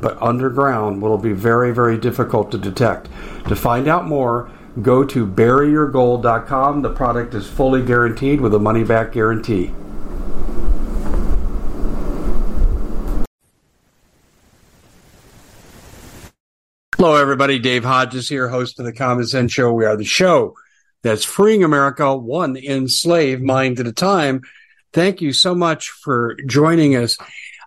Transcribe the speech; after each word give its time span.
but 0.00 0.20
underground 0.20 1.00
will 1.00 1.18
be 1.18 1.32
very, 1.32 1.72
very 1.72 1.98
difficult 1.98 2.50
to 2.52 2.58
detect. 2.58 3.08
To 3.48 3.56
find 3.56 3.88
out 3.88 4.06
more, 4.06 4.50
go 4.82 5.04
to 5.04 5.26
buryyourgold.com. 5.26 6.82
The 6.82 6.92
product 6.92 7.34
is 7.34 7.48
fully 7.48 7.82
guaranteed 7.82 8.40
with 8.40 8.54
a 8.54 8.58
money 8.58 8.84
back 8.84 9.12
guarantee. 9.12 9.72
Hello, 16.96 17.14
everybody. 17.14 17.58
Dave 17.58 17.84
Hodges 17.84 18.28
here, 18.28 18.48
host 18.48 18.80
of 18.80 18.86
the 18.86 18.92
Common 18.92 19.26
Sense 19.26 19.52
Show. 19.52 19.72
We 19.72 19.84
are 19.84 19.96
the 19.96 20.04
show 20.04 20.54
that's 21.02 21.24
freeing 21.24 21.62
America 21.62 22.16
one 22.16 22.56
enslaved 22.56 23.42
mind 23.42 23.78
at 23.78 23.86
a 23.86 23.92
time. 23.92 24.42
Thank 24.92 25.20
you 25.20 25.32
so 25.32 25.54
much 25.54 25.90
for 25.90 26.36
joining 26.46 26.96
us. 26.96 27.18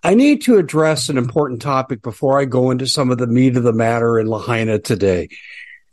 I 0.03 0.14
need 0.14 0.44
to 0.44 0.58
address 0.58 1.09
an 1.09 1.17
important 1.17 1.61
topic 1.61 2.02
before 2.02 2.39
I 2.39 2.45
go 2.45 2.72
into 2.72 2.88
some 2.88 3.11
of 3.11 3.17
the 3.17 3.28
meat 3.28 3.58
of 3.58 3.64
the 3.64 3.73
matter 3.73 4.17
in 4.19 4.28
Lahaina 4.28 4.80
today. 4.80 5.30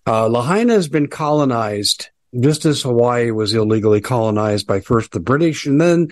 Uh, 0.07 0.29
Lahaina 0.29 0.75
has 0.75 0.89
been 0.89 1.09
colonized 1.09 2.11
just 2.39 2.65
as 2.65 2.83
Hawaii 2.83 3.31
was 3.31 3.55
illegally 3.55 4.01
colonized 4.01 4.67
by 4.67 4.81
first 4.81 5.13
the 5.13 5.21
British 5.21 5.67
and 5.67 5.81
then 5.81 6.09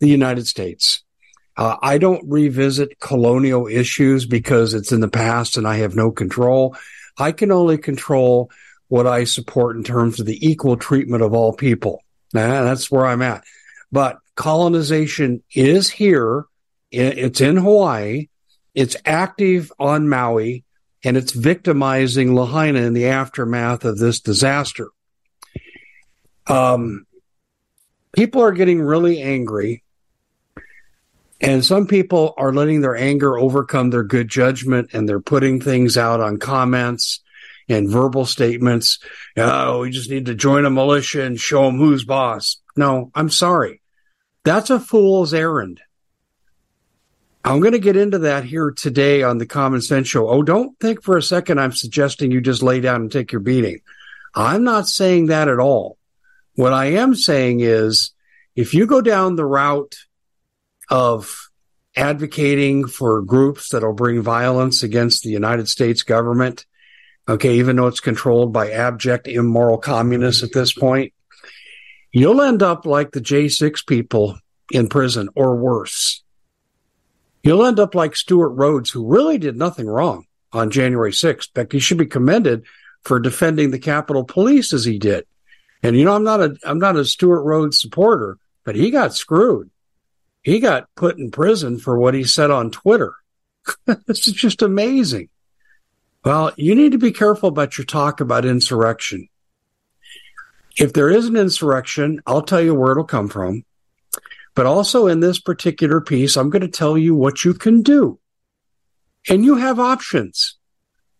the 0.00 0.08
United 0.08 0.46
States. 0.46 1.02
Uh, 1.56 1.76
I 1.80 1.98
don't 1.98 2.28
revisit 2.28 3.00
colonial 3.00 3.66
issues 3.66 4.26
because 4.26 4.74
it's 4.74 4.92
in 4.92 5.00
the 5.00 5.08
past 5.08 5.56
and 5.56 5.66
I 5.66 5.76
have 5.78 5.96
no 5.96 6.10
control. 6.10 6.76
I 7.16 7.32
can 7.32 7.50
only 7.50 7.78
control 7.78 8.50
what 8.88 9.06
I 9.06 9.24
support 9.24 9.76
in 9.76 9.84
terms 9.84 10.20
of 10.20 10.26
the 10.26 10.46
equal 10.46 10.76
treatment 10.76 11.22
of 11.22 11.32
all 11.32 11.52
people. 11.52 12.02
Nah, 12.32 12.62
that's 12.62 12.90
where 12.90 13.06
I'm 13.06 13.22
at. 13.22 13.44
But 13.90 14.18
colonization 14.34 15.42
is 15.54 15.88
here 15.88 16.46
it's 16.90 17.40
in 17.40 17.56
Hawaii. 17.56 18.28
It's 18.74 18.96
active 19.04 19.72
on 19.78 20.08
Maui 20.08 20.64
and 21.04 21.16
it's 21.16 21.32
victimizing 21.32 22.34
Lahaina 22.34 22.80
in 22.80 22.92
the 22.92 23.06
aftermath 23.06 23.84
of 23.84 23.98
this 23.98 24.20
disaster. 24.20 24.88
Um, 26.46 27.06
people 28.12 28.42
are 28.42 28.52
getting 28.52 28.80
really 28.80 29.22
angry, 29.22 29.84
and 31.40 31.64
some 31.64 31.86
people 31.86 32.34
are 32.36 32.52
letting 32.52 32.80
their 32.80 32.96
anger 32.96 33.38
overcome 33.38 33.90
their 33.90 34.02
good 34.02 34.28
judgment, 34.28 34.90
and 34.92 35.08
they're 35.08 35.20
putting 35.20 35.60
things 35.60 35.96
out 35.96 36.20
on 36.20 36.38
comments 36.38 37.20
and 37.68 37.88
verbal 37.88 38.24
statements. 38.24 38.98
Oh, 39.36 39.80
we 39.80 39.90
just 39.90 40.10
need 40.10 40.26
to 40.26 40.34
join 40.34 40.64
a 40.64 40.70
militia 40.70 41.22
and 41.22 41.38
show 41.38 41.66
them 41.66 41.78
who's 41.78 42.04
boss. 42.04 42.60
No, 42.76 43.10
I'm 43.14 43.28
sorry. 43.28 43.82
That's 44.44 44.70
a 44.70 44.80
fool's 44.80 45.34
errand. 45.34 45.80
I'm 47.44 47.60
going 47.60 47.72
to 47.72 47.78
get 47.78 47.96
into 47.96 48.18
that 48.18 48.44
here 48.44 48.70
today 48.70 49.22
on 49.22 49.38
the 49.38 49.46
Common 49.46 49.80
Sense 49.80 50.08
Show. 50.08 50.28
Oh, 50.28 50.42
don't 50.42 50.78
think 50.80 51.02
for 51.02 51.16
a 51.16 51.22
second 51.22 51.60
I'm 51.60 51.72
suggesting 51.72 52.30
you 52.30 52.40
just 52.40 52.62
lay 52.62 52.80
down 52.80 53.02
and 53.02 53.12
take 53.12 53.32
your 53.32 53.40
beating. 53.40 53.80
I'm 54.34 54.64
not 54.64 54.88
saying 54.88 55.26
that 55.26 55.48
at 55.48 55.58
all. 55.58 55.96
What 56.54 56.72
I 56.72 56.86
am 56.86 57.14
saying 57.14 57.60
is 57.60 58.10
if 58.56 58.74
you 58.74 58.86
go 58.86 59.00
down 59.00 59.36
the 59.36 59.46
route 59.46 59.96
of 60.90 61.48
advocating 61.96 62.86
for 62.86 63.22
groups 63.22 63.70
that'll 63.70 63.92
bring 63.92 64.20
violence 64.20 64.82
against 64.82 65.22
the 65.22 65.30
United 65.30 65.68
States 65.68 66.02
government, 66.02 66.66
okay, 67.28 67.54
even 67.54 67.76
though 67.76 67.86
it's 67.86 68.00
controlled 68.00 68.52
by 68.52 68.70
abject, 68.70 69.28
immoral 69.28 69.78
communists 69.78 70.42
at 70.42 70.52
this 70.52 70.72
point, 70.72 71.12
you'll 72.10 72.42
end 72.42 72.62
up 72.62 72.86
like 72.86 73.12
the 73.12 73.20
J6 73.20 73.86
people 73.86 74.38
in 74.72 74.88
prison 74.88 75.28
or 75.34 75.56
worse. 75.56 76.22
You'll 77.48 77.64
end 77.64 77.80
up 77.80 77.94
like 77.94 78.14
Stewart 78.14 78.52
Rhodes, 78.56 78.90
who 78.90 79.06
really 79.06 79.38
did 79.38 79.56
nothing 79.56 79.86
wrong 79.86 80.26
on 80.52 80.70
January 80.70 81.12
6th. 81.12 81.54
Beck, 81.54 81.72
he 81.72 81.78
should 81.78 81.96
be 81.96 82.04
commended 82.04 82.64
for 83.04 83.18
defending 83.18 83.70
the 83.70 83.78
Capitol 83.78 84.22
Police 84.22 84.74
as 84.74 84.84
he 84.84 84.98
did. 84.98 85.24
And 85.82 85.96
you 85.96 86.04
know, 86.04 86.14
I'm 86.14 86.24
not 86.24 86.42
a 86.42 86.58
I'm 86.62 86.78
not 86.78 86.96
a 86.96 87.06
Stewart 87.06 87.42
Rhodes 87.46 87.80
supporter, 87.80 88.36
but 88.64 88.76
he 88.76 88.90
got 88.90 89.14
screwed. 89.14 89.70
He 90.42 90.60
got 90.60 90.94
put 90.94 91.16
in 91.16 91.30
prison 91.30 91.78
for 91.78 91.98
what 91.98 92.12
he 92.12 92.22
said 92.22 92.50
on 92.50 92.70
Twitter. 92.70 93.14
this 93.86 94.28
is 94.28 94.34
just 94.34 94.60
amazing. 94.60 95.30
Well, 96.26 96.52
you 96.58 96.74
need 96.74 96.92
to 96.92 96.98
be 96.98 97.12
careful 97.12 97.48
about 97.48 97.78
your 97.78 97.86
talk 97.86 98.20
about 98.20 98.44
insurrection. 98.44 99.26
If 100.76 100.92
there 100.92 101.08
is 101.08 101.24
an 101.24 101.36
insurrection, 101.36 102.20
I'll 102.26 102.42
tell 102.42 102.60
you 102.60 102.74
where 102.74 102.92
it'll 102.92 103.04
come 103.04 103.28
from. 103.28 103.64
But 104.58 104.66
also 104.66 105.06
in 105.06 105.20
this 105.20 105.38
particular 105.38 106.00
piece, 106.00 106.36
I'm 106.36 106.50
going 106.50 106.62
to 106.62 106.68
tell 106.68 106.98
you 106.98 107.14
what 107.14 107.44
you 107.44 107.54
can 107.54 107.80
do. 107.80 108.18
And 109.28 109.44
you 109.44 109.54
have 109.54 109.78
options. 109.78 110.56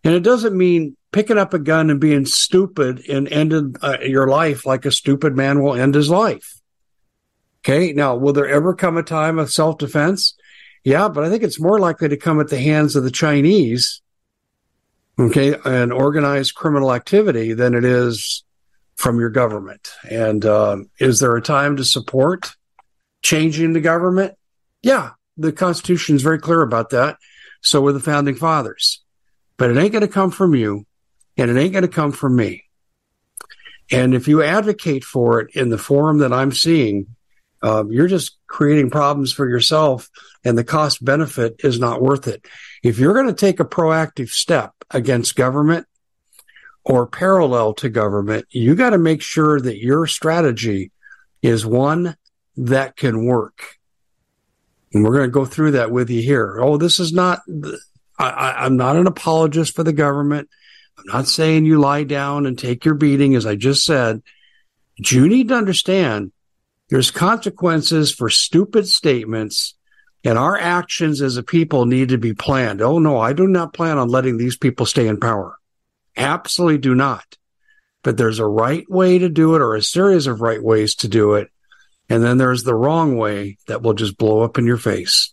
And 0.02 0.12
it 0.12 0.24
doesn't 0.24 0.58
mean 0.58 0.96
picking 1.12 1.38
up 1.38 1.54
a 1.54 1.60
gun 1.60 1.88
and 1.88 2.00
being 2.00 2.26
stupid 2.26 3.08
and 3.08 3.28
ending 3.28 3.76
uh, 3.80 3.98
your 4.02 4.26
life 4.26 4.66
like 4.66 4.84
a 4.84 4.90
stupid 4.90 5.36
man 5.36 5.62
will 5.62 5.76
end 5.76 5.94
his 5.94 6.10
life. 6.10 6.60
Okay. 7.60 7.92
Now, 7.92 8.16
will 8.16 8.32
there 8.32 8.48
ever 8.48 8.74
come 8.74 8.96
a 8.96 9.04
time 9.04 9.38
of 9.38 9.52
self 9.52 9.78
defense? 9.78 10.34
Yeah, 10.82 11.08
but 11.08 11.22
I 11.22 11.30
think 11.30 11.44
it's 11.44 11.60
more 11.60 11.78
likely 11.78 12.08
to 12.08 12.16
come 12.16 12.40
at 12.40 12.48
the 12.48 12.58
hands 12.58 12.96
of 12.96 13.04
the 13.04 13.10
Chinese. 13.12 14.02
Okay. 15.16 15.54
And 15.64 15.92
organized 15.92 16.56
criminal 16.56 16.92
activity 16.92 17.52
than 17.52 17.74
it 17.74 17.84
is 17.84 18.42
from 18.96 19.20
your 19.20 19.30
government. 19.30 19.92
And 20.10 20.44
um, 20.44 20.90
is 20.98 21.20
there 21.20 21.36
a 21.36 21.40
time 21.40 21.76
to 21.76 21.84
support 21.84 22.56
changing 23.28 23.74
the 23.74 23.80
government? 23.80 24.34
Yeah, 24.82 25.10
the 25.36 25.52
Constitution 25.52 26.16
is 26.16 26.22
very 26.22 26.38
clear 26.38 26.62
about 26.62 26.90
that. 26.90 27.18
So 27.60 27.82
were 27.82 27.92
the 27.92 28.00
founding 28.00 28.36
fathers. 28.36 29.02
But 29.58 29.70
it 29.70 29.76
ain't 29.76 29.92
going 29.92 30.06
to 30.06 30.08
come 30.08 30.30
from 30.30 30.54
you, 30.54 30.86
and 31.36 31.50
it 31.50 31.60
ain't 31.60 31.72
going 31.72 31.82
to 31.82 31.88
come 31.88 32.12
from 32.12 32.36
me. 32.36 32.64
And 33.90 34.14
if 34.14 34.28
you 34.28 34.42
advocate 34.42 35.04
for 35.04 35.40
it 35.40 35.54
in 35.54 35.68
the 35.68 35.76
form 35.76 36.18
that 36.18 36.32
I'm 36.32 36.52
seeing, 36.52 37.16
um, 37.62 37.92
you're 37.92 38.08
just 38.08 38.38
creating 38.46 38.88
problems 38.88 39.30
for 39.32 39.46
yourself, 39.46 40.08
and 40.42 40.56
the 40.56 40.64
cost 40.64 41.04
benefit 41.04 41.56
is 41.62 41.78
not 41.78 42.00
worth 42.00 42.28
it. 42.28 42.46
If 42.82 42.98
you're 42.98 43.14
going 43.14 43.26
to 43.26 43.32
take 43.34 43.60
a 43.60 43.64
proactive 43.64 44.30
step 44.30 44.72
against 44.90 45.36
government 45.36 45.86
or 46.82 47.06
parallel 47.06 47.74
to 47.74 47.90
government, 47.90 48.46
you 48.50 48.74
got 48.74 48.90
to 48.90 48.98
make 48.98 49.20
sure 49.20 49.60
that 49.60 49.82
your 49.82 50.06
strategy 50.06 50.92
is 51.42 51.66
one 51.66 52.16
that 52.58 52.96
can 52.96 53.24
work. 53.24 53.76
And 54.92 55.04
we're 55.04 55.14
going 55.14 55.28
to 55.28 55.32
go 55.32 55.44
through 55.44 55.72
that 55.72 55.90
with 55.90 56.10
you 56.10 56.22
here. 56.22 56.60
Oh, 56.60 56.76
this 56.76 56.98
is 56.98 57.12
not, 57.12 57.40
I, 58.18 58.66
am 58.66 58.76
not 58.76 58.96
an 58.96 59.06
apologist 59.06 59.74
for 59.74 59.84
the 59.84 59.92
government. 59.92 60.48
I'm 60.98 61.04
not 61.06 61.28
saying 61.28 61.64
you 61.64 61.78
lie 61.78 62.04
down 62.04 62.46
and 62.46 62.58
take 62.58 62.84
your 62.84 62.94
beating, 62.94 63.34
as 63.34 63.46
I 63.46 63.54
just 63.54 63.84
said. 63.84 64.22
But 64.96 65.12
you 65.12 65.28
need 65.28 65.48
to 65.48 65.54
understand 65.54 66.32
there's 66.88 67.10
consequences 67.10 68.12
for 68.12 68.30
stupid 68.30 68.88
statements 68.88 69.74
and 70.24 70.36
our 70.36 70.58
actions 70.58 71.22
as 71.22 71.36
a 71.36 71.42
people 71.42 71.84
need 71.84 72.08
to 72.08 72.18
be 72.18 72.34
planned. 72.34 72.82
Oh 72.82 72.98
no, 72.98 73.18
I 73.18 73.32
do 73.34 73.46
not 73.46 73.72
plan 73.72 73.98
on 73.98 74.08
letting 74.08 74.36
these 74.36 74.56
people 74.56 74.86
stay 74.86 75.06
in 75.06 75.20
power. 75.20 75.56
Absolutely 76.16 76.78
do 76.78 76.94
not. 76.94 77.36
But 78.02 78.16
there's 78.16 78.40
a 78.40 78.46
right 78.46 78.88
way 78.90 79.18
to 79.18 79.28
do 79.28 79.54
it 79.54 79.62
or 79.62 79.76
a 79.76 79.82
series 79.82 80.26
of 80.26 80.40
right 80.40 80.62
ways 80.62 80.96
to 80.96 81.08
do 81.08 81.34
it. 81.34 81.50
And 82.08 82.22
then 82.22 82.38
there's 82.38 82.62
the 82.62 82.74
wrong 82.74 83.16
way 83.16 83.58
that 83.66 83.82
will 83.82 83.94
just 83.94 84.16
blow 84.16 84.42
up 84.42 84.58
in 84.58 84.66
your 84.66 84.78
face. 84.78 85.32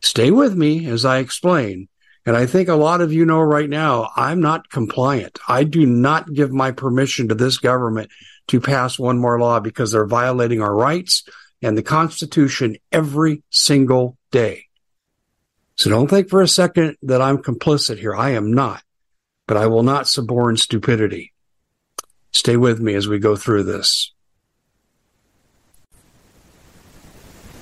Stay 0.00 0.30
with 0.30 0.54
me 0.56 0.86
as 0.86 1.04
I 1.04 1.18
explain. 1.18 1.88
And 2.24 2.36
I 2.36 2.46
think 2.46 2.68
a 2.68 2.74
lot 2.74 3.00
of 3.00 3.12
you 3.12 3.24
know 3.24 3.40
right 3.40 3.68
now, 3.68 4.10
I'm 4.16 4.40
not 4.40 4.70
compliant. 4.70 5.38
I 5.48 5.64
do 5.64 5.84
not 5.84 6.32
give 6.32 6.52
my 6.52 6.70
permission 6.70 7.28
to 7.28 7.34
this 7.34 7.58
government 7.58 8.10
to 8.48 8.60
pass 8.60 8.98
one 8.98 9.18
more 9.18 9.40
law 9.40 9.60
because 9.60 9.92
they're 9.92 10.06
violating 10.06 10.62
our 10.62 10.74
rights 10.74 11.24
and 11.62 11.76
the 11.76 11.82
Constitution 11.82 12.76
every 12.90 13.42
single 13.50 14.16
day. 14.30 14.66
So 15.76 15.90
don't 15.90 16.08
think 16.08 16.28
for 16.28 16.42
a 16.42 16.48
second 16.48 16.96
that 17.02 17.22
I'm 17.22 17.38
complicit 17.38 17.98
here. 17.98 18.14
I 18.14 18.30
am 18.30 18.52
not, 18.52 18.82
but 19.46 19.56
I 19.56 19.66
will 19.66 19.82
not 19.82 20.08
suborn 20.08 20.56
stupidity. 20.56 21.32
Stay 22.32 22.56
with 22.56 22.80
me 22.80 22.94
as 22.94 23.08
we 23.08 23.18
go 23.18 23.36
through 23.36 23.64
this. 23.64 24.12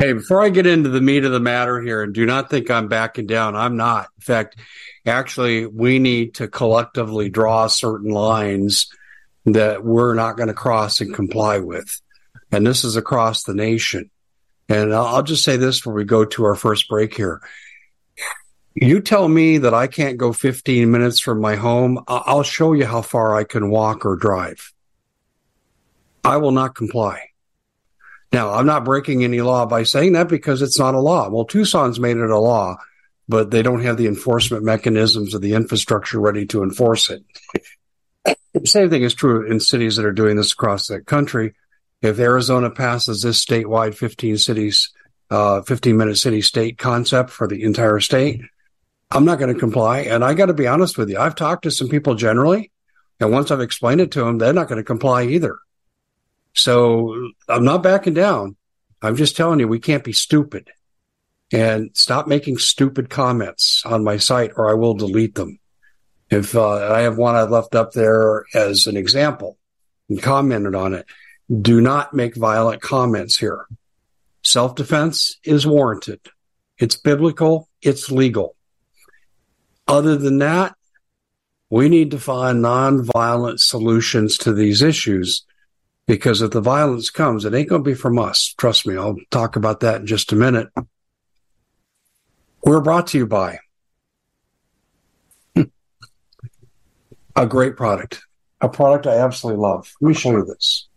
Hey, 0.00 0.14
before 0.14 0.40
I 0.40 0.48
get 0.48 0.66
into 0.66 0.88
the 0.88 1.02
meat 1.02 1.26
of 1.26 1.32
the 1.32 1.40
matter 1.40 1.78
here, 1.78 2.02
and 2.02 2.14
do 2.14 2.24
not 2.24 2.48
think 2.48 2.70
I'm 2.70 2.88
backing 2.88 3.26
down, 3.26 3.54
I'm 3.54 3.76
not. 3.76 4.08
In 4.16 4.22
fact, 4.22 4.56
actually, 5.04 5.66
we 5.66 5.98
need 5.98 6.36
to 6.36 6.48
collectively 6.48 7.28
draw 7.28 7.66
certain 7.66 8.10
lines 8.10 8.88
that 9.44 9.84
we're 9.84 10.14
not 10.14 10.38
going 10.38 10.46
to 10.46 10.54
cross 10.54 11.02
and 11.02 11.14
comply 11.14 11.58
with. 11.58 12.00
And 12.50 12.66
this 12.66 12.82
is 12.82 12.96
across 12.96 13.42
the 13.42 13.52
nation. 13.52 14.10
And 14.70 14.94
I'll 14.94 15.22
just 15.22 15.44
say 15.44 15.58
this 15.58 15.80
before 15.80 15.92
we 15.92 16.04
go 16.04 16.24
to 16.24 16.44
our 16.44 16.54
first 16.54 16.88
break 16.88 17.14
here. 17.14 17.42
You 18.74 19.02
tell 19.02 19.28
me 19.28 19.58
that 19.58 19.74
I 19.74 19.86
can't 19.86 20.16
go 20.16 20.32
15 20.32 20.90
minutes 20.90 21.20
from 21.20 21.42
my 21.42 21.56
home. 21.56 22.02
I'll 22.08 22.42
show 22.42 22.72
you 22.72 22.86
how 22.86 23.02
far 23.02 23.36
I 23.36 23.44
can 23.44 23.68
walk 23.68 24.06
or 24.06 24.16
drive. 24.16 24.72
I 26.24 26.38
will 26.38 26.52
not 26.52 26.74
comply. 26.74 27.29
Now, 28.32 28.52
I'm 28.52 28.66
not 28.66 28.84
breaking 28.84 29.24
any 29.24 29.40
law 29.40 29.66
by 29.66 29.82
saying 29.82 30.12
that 30.12 30.28
because 30.28 30.62
it's 30.62 30.78
not 30.78 30.94
a 30.94 31.00
law. 31.00 31.28
Well, 31.28 31.44
Tucson's 31.44 31.98
made 31.98 32.16
it 32.16 32.30
a 32.30 32.38
law, 32.38 32.76
but 33.28 33.50
they 33.50 33.62
don't 33.62 33.82
have 33.82 33.96
the 33.96 34.06
enforcement 34.06 34.62
mechanisms 34.62 35.34
or 35.34 35.40
the 35.40 35.54
infrastructure 35.54 36.20
ready 36.20 36.46
to 36.46 36.62
enforce 36.62 37.10
it. 37.10 37.24
the 38.54 38.66
same 38.66 38.88
thing 38.88 39.02
is 39.02 39.14
true 39.14 39.50
in 39.50 39.58
cities 39.58 39.96
that 39.96 40.06
are 40.06 40.12
doing 40.12 40.36
this 40.36 40.52
across 40.52 40.86
the 40.86 41.00
country. 41.00 41.54
If 42.02 42.18
Arizona 42.18 42.70
passes 42.70 43.22
this 43.22 43.44
statewide 43.44 43.94
15 43.94 44.38
cities, 44.38 44.92
uh, 45.30 45.62
15 45.62 45.96
minute 45.96 46.16
city 46.16 46.40
state 46.40 46.78
concept 46.78 47.30
for 47.30 47.48
the 47.48 47.62
entire 47.64 48.00
state, 48.00 48.42
I'm 49.10 49.24
not 49.24 49.40
going 49.40 49.52
to 49.52 49.58
comply. 49.58 50.00
And 50.00 50.24
I 50.24 50.34
got 50.34 50.46
to 50.46 50.54
be 50.54 50.68
honest 50.68 50.96
with 50.96 51.10
you. 51.10 51.18
I've 51.18 51.34
talked 51.34 51.64
to 51.64 51.70
some 51.70 51.88
people 51.88 52.14
generally, 52.14 52.70
and 53.18 53.32
once 53.32 53.50
I've 53.50 53.60
explained 53.60 54.00
it 54.00 54.12
to 54.12 54.20
them, 54.20 54.38
they're 54.38 54.52
not 54.52 54.68
going 54.68 54.78
to 54.78 54.84
comply 54.84 55.24
either. 55.24 55.58
So 56.54 57.30
I'm 57.48 57.64
not 57.64 57.82
backing 57.82 58.14
down. 58.14 58.56
I'm 59.02 59.16
just 59.16 59.36
telling 59.36 59.60
you, 59.60 59.68
we 59.68 59.80
can't 59.80 60.04
be 60.04 60.12
stupid 60.12 60.70
and 61.52 61.90
stop 61.94 62.26
making 62.26 62.58
stupid 62.58 63.10
comments 63.10 63.82
on 63.84 64.04
my 64.04 64.18
site 64.18 64.52
or 64.56 64.70
I 64.70 64.74
will 64.74 64.94
delete 64.94 65.34
them. 65.34 65.58
If 66.30 66.54
uh, 66.54 66.92
I 66.92 67.00
have 67.00 67.16
one 67.18 67.34
I 67.34 67.42
left 67.42 67.74
up 67.74 67.92
there 67.92 68.44
as 68.54 68.86
an 68.86 68.96
example 68.96 69.58
and 70.08 70.22
commented 70.22 70.74
on 70.74 70.94
it, 70.94 71.06
do 71.60 71.80
not 71.80 72.14
make 72.14 72.36
violent 72.36 72.80
comments 72.80 73.36
here. 73.36 73.66
Self 74.42 74.74
defense 74.76 75.38
is 75.42 75.66
warranted. 75.66 76.20
It's 76.78 76.96
biblical. 76.96 77.68
It's 77.82 78.10
legal. 78.10 78.54
Other 79.88 80.16
than 80.16 80.38
that, 80.38 80.76
we 81.68 81.88
need 81.88 82.12
to 82.12 82.18
find 82.18 82.64
nonviolent 82.64 83.58
solutions 83.60 84.38
to 84.38 84.52
these 84.52 84.82
issues 84.82 85.44
because 86.10 86.42
if 86.42 86.50
the 86.50 86.60
violence 86.60 87.08
comes, 87.08 87.44
it 87.44 87.54
ain't 87.54 87.68
going 87.68 87.84
to 87.84 87.88
be 87.88 87.94
from 87.94 88.18
us. 88.18 88.52
Trust 88.58 88.84
me. 88.84 88.96
I'll 88.96 89.14
talk 89.30 89.54
about 89.54 89.78
that 89.80 90.00
in 90.00 90.08
just 90.08 90.32
a 90.32 90.36
minute. 90.36 90.66
We're 92.64 92.80
brought 92.80 93.06
to 93.08 93.18
you 93.18 93.28
by 93.28 93.60
a 97.36 97.46
great 97.46 97.76
product, 97.76 98.22
a 98.60 98.68
product 98.68 99.06
I 99.06 99.18
absolutely 99.18 99.62
love. 99.62 99.94
Let 100.00 100.08
me 100.08 100.14
show 100.14 100.32
you 100.32 100.44
this. 100.44 100.88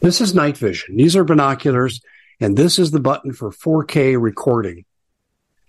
This 0.00 0.20
is 0.20 0.34
night 0.34 0.56
vision. 0.56 0.96
These 0.96 1.14
are 1.14 1.22
binoculars, 1.22 2.00
and 2.40 2.56
this 2.56 2.80
is 2.80 2.90
the 2.90 2.98
button 2.98 3.32
for 3.32 3.52
4K 3.52 4.20
recording. 4.20 4.86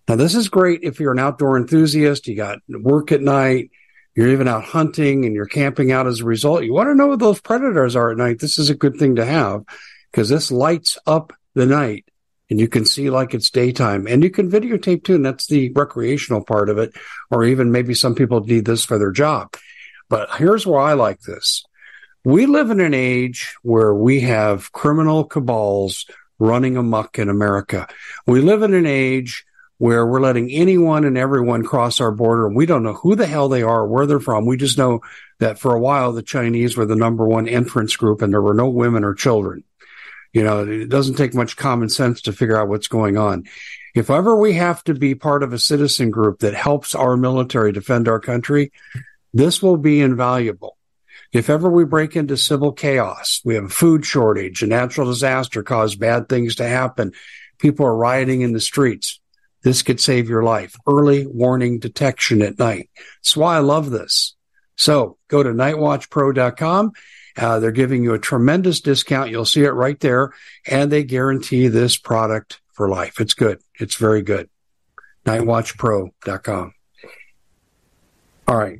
Now, 0.08 0.16
this 0.16 0.34
is 0.34 0.50
great 0.50 0.80
if 0.82 1.00
you're 1.00 1.12
an 1.12 1.20
outdoor 1.20 1.58
enthusiast, 1.58 2.26
you 2.28 2.36
got 2.36 2.58
work 2.68 3.12
at 3.12 3.22
night, 3.22 3.70
you're 4.16 4.30
even 4.30 4.48
out 4.48 4.64
hunting 4.64 5.26
and 5.26 5.34
you're 5.34 5.46
camping 5.46 5.92
out 5.92 6.08
as 6.08 6.22
a 6.22 6.26
result. 6.26 6.64
You 6.64 6.74
want 6.74 6.90
to 6.90 6.96
know 6.96 7.08
what 7.08 7.20
those 7.20 7.42
predators 7.42 7.96
are 7.96 8.12
at 8.12 8.18
night. 8.18 8.40
This 8.40 8.60
is 8.60 8.70
a 8.70 8.76
good 8.76 8.98
thing 8.98 9.16
to 9.16 9.26
have 9.26 9.64
because 10.12 10.30
this 10.30 10.52
lights 10.52 10.98
up 11.06 11.34
the 11.56 11.66
night 11.66 12.06
and 12.50 12.60
you 12.60 12.68
can 12.68 12.86
see 12.86 13.10
like 13.10 13.34
it's 13.34 13.50
daytime 13.50 14.08
and 14.08 14.24
you 14.24 14.30
can 14.30 14.50
videotape 14.50 15.04
too. 15.04 15.16
And 15.16 15.26
that's 15.26 15.48
the 15.48 15.72
recreational 15.72 16.44
part 16.44 16.70
of 16.70 16.78
it. 16.78 16.94
Or 17.30 17.46
even 17.46 17.72
maybe 17.72 17.94
some 17.94 18.16
people 18.16 18.42
need 18.42 18.66
this 18.66 18.84
for 18.84 18.98
their 18.98 19.12
job. 19.12 19.56
But 20.10 20.36
here's 20.36 20.66
where 20.66 20.80
I 20.80 20.94
like 20.94 21.22
this. 21.22 21.64
We 22.26 22.48
live 22.48 22.72
in 22.72 22.82
an 22.82 22.94
age 22.94 23.56
where 23.62 23.94
we 23.94 24.22
have 24.22 24.72
criminal 24.72 25.24
cabals 25.24 26.06
running 26.40 26.78
amok 26.78 27.20
in 27.20 27.30
America. 27.30 27.88
We 28.26 28.42
live 28.42 28.64
in 28.64 28.74
an 28.74 28.86
age 28.86 29.46
where 29.80 30.06
we're 30.06 30.20
letting 30.20 30.52
anyone 30.52 31.06
and 31.06 31.18
everyone 31.18 31.64
cross 31.64 32.00
our 32.00 32.12
border. 32.12 32.46
And 32.46 32.56
we 32.56 32.66
don't 32.66 32.84
know 32.84 32.94
who 32.94 33.16
the 33.16 33.26
hell 33.26 33.48
they 33.48 33.64
are, 33.64 33.88
where 33.88 34.06
they're 34.06 34.20
from. 34.20 34.46
We 34.46 34.58
just 34.58 34.78
know 34.78 35.00
that 35.40 35.58
for 35.58 35.74
a 35.74 35.80
while 35.80 36.12
the 36.12 36.22
Chinese 36.22 36.78
were 36.78 36.86
the 36.86 36.98
number 36.98 37.26
one 37.26 37.48
entrance 37.48 37.96
group 37.96 38.22
and 38.22 38.32
there 38.32 38.42
were 38.42 38.54
no 38.54 38.70
women 38.70 39.04
or 39.04 39.14
children. 39.16 39.64
You 40.34 40.44
know, 40.44 40.68
it 40.68 40.90
doesn't 40.90 41.16
take 41.16 41.34
much 41.34 41.56
common 41.58 41.90
sense 41.90 42.22
to 42.24 42.34
figure 42.34 42.60
out 42.60 42.68
what's 42.68 42.90
going 42.90 43.18
on. 43.18 43.46
If 43.96 44.10
ever 44.10 44.36
we 44.36 44.54
have 44.54 44.84
to 44.84 44.94
be 44.94 45.16
part 45.16 45.44
of 45.44 45.54
a 45.54 45.60
citizen 45.60 46.12
group 46.12 46.40
that 46.40 46.54
helps 46.54 46.94
our 46.94 47.16
military 47.18 47.72
defend 47.72 48.08
our 48.08 48.20
country, 48.20 48.72
this 49.34 49.64
will 49.64 49.78
be 49.78 50.02
invaluable. 50.02 50.78
If 51.32 51.50
ever 51.50 51.70
we 51.70 51.86
break 51.86 52.16
into 52.16 52.36
civil 52.36 52.74
chaos, 52.74 53.42
we 53.46 53.56
have 53.56 53.66
a 53.66 53.70
food 53.70 54.06
shortage, 54.06 54.62
a 54.62 54.68
natural 54.68 55.08
disaster 55.08 55.64
caused 55.64 56.00
bad 56.00 56.28
things 56.28 56.56
to 56.56 56.68
happen, 56.68 57.14
people 57.60 57.86
are 57.86 57.96
rioting 57.96 58.42
in 58.42 58.52
the 58.52 58.60
streets 58.60 59.19
this 59.64 59.82
could 59.82 60.00
save 60.00 60.30
your 60.30 60.44
life. 60.44 60.76
Early 60.88 61.28
warning 61.28 61.80
detection 61.80 62.42
at 62.42 62.60
night. 62.60 62.90
That's 63.18 63.36
why 63.36 63.58
I 63.58 63.60
love 63.60 63.90
this. 63.90 64.36
So 64.76 65.18
go 65.28 65.44
to 65.44 65.50
nightwatchpro.com. 65.50 66.94
Uh, 67.38 67.60
they're 67.60 67.72
giving 67.72 68.04
you 68.04 68.14
a 68.14 68.20
tremendous 68.20 68.82
discount. 68.82 69.30
You'll 69.30 69.46
see 69.46 69.64
it 69.64 69.72
right 69.72 70.00
there. 70.00 70.34
And 70.68 70.92
they 70.92 71.04
guarantee 71.04 71.68
this 71.68 71.98
product 71.98 72.62
for 72.74 72.90
life. 72.90 73.20
It's 73.20 73.34
good. 73.34 73.62
It's 73.80 73.96
very 73.96 74.22
good. 74.22 74.50
Nightwatchpro.com. 75.26 76.74
All 78.48 78.58
right. 78.58 78.80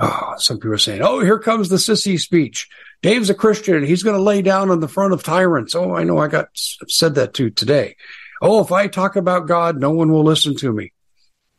Oh, 0.00 0.34
some 0.38 0.58
people 0.58 0.74
are 0.74 0.78
saying, 0.78 1.02
oh, 1.02 1.20
here 1.20 1.38
comes 1.38 1.68
the 1.68 1.76
sissy 1.76 2.20
speech. 2.20 2.68
Dave's 3.02 3.30
a 3.30 3.34
Christian 3.34 3.84
he's 3.84 4.02
going 4.02 4.16
to 4.16 4.22
lay 4.22 4.42
down 4.42 4.70
on 4.70 4.80
the 4.80 4.88
front 4.88 5.12
of 5.12 5.22
tyrants. 5.22 5.74
Oh, 5.74 5.94
I 5.94 6.04
know 6.04 6.18
I 6.18 6.28
got 6.28 6.48
said 6.54 7.14
that 7.16 7.34
too 7.34 7.50
today. 7.50 7.96
Oh, 8.40 8.62
if 8.62 8.72
I 8.72 8.86
talk 8.86 9.16
about 9.16 9.48
God, 9.48 9.78
no 9.78 9.90
one 9.90 10.12
will 10.12 10.24
listen 10.24 10.56
to 10.56 10.72
me. 10.72 10.92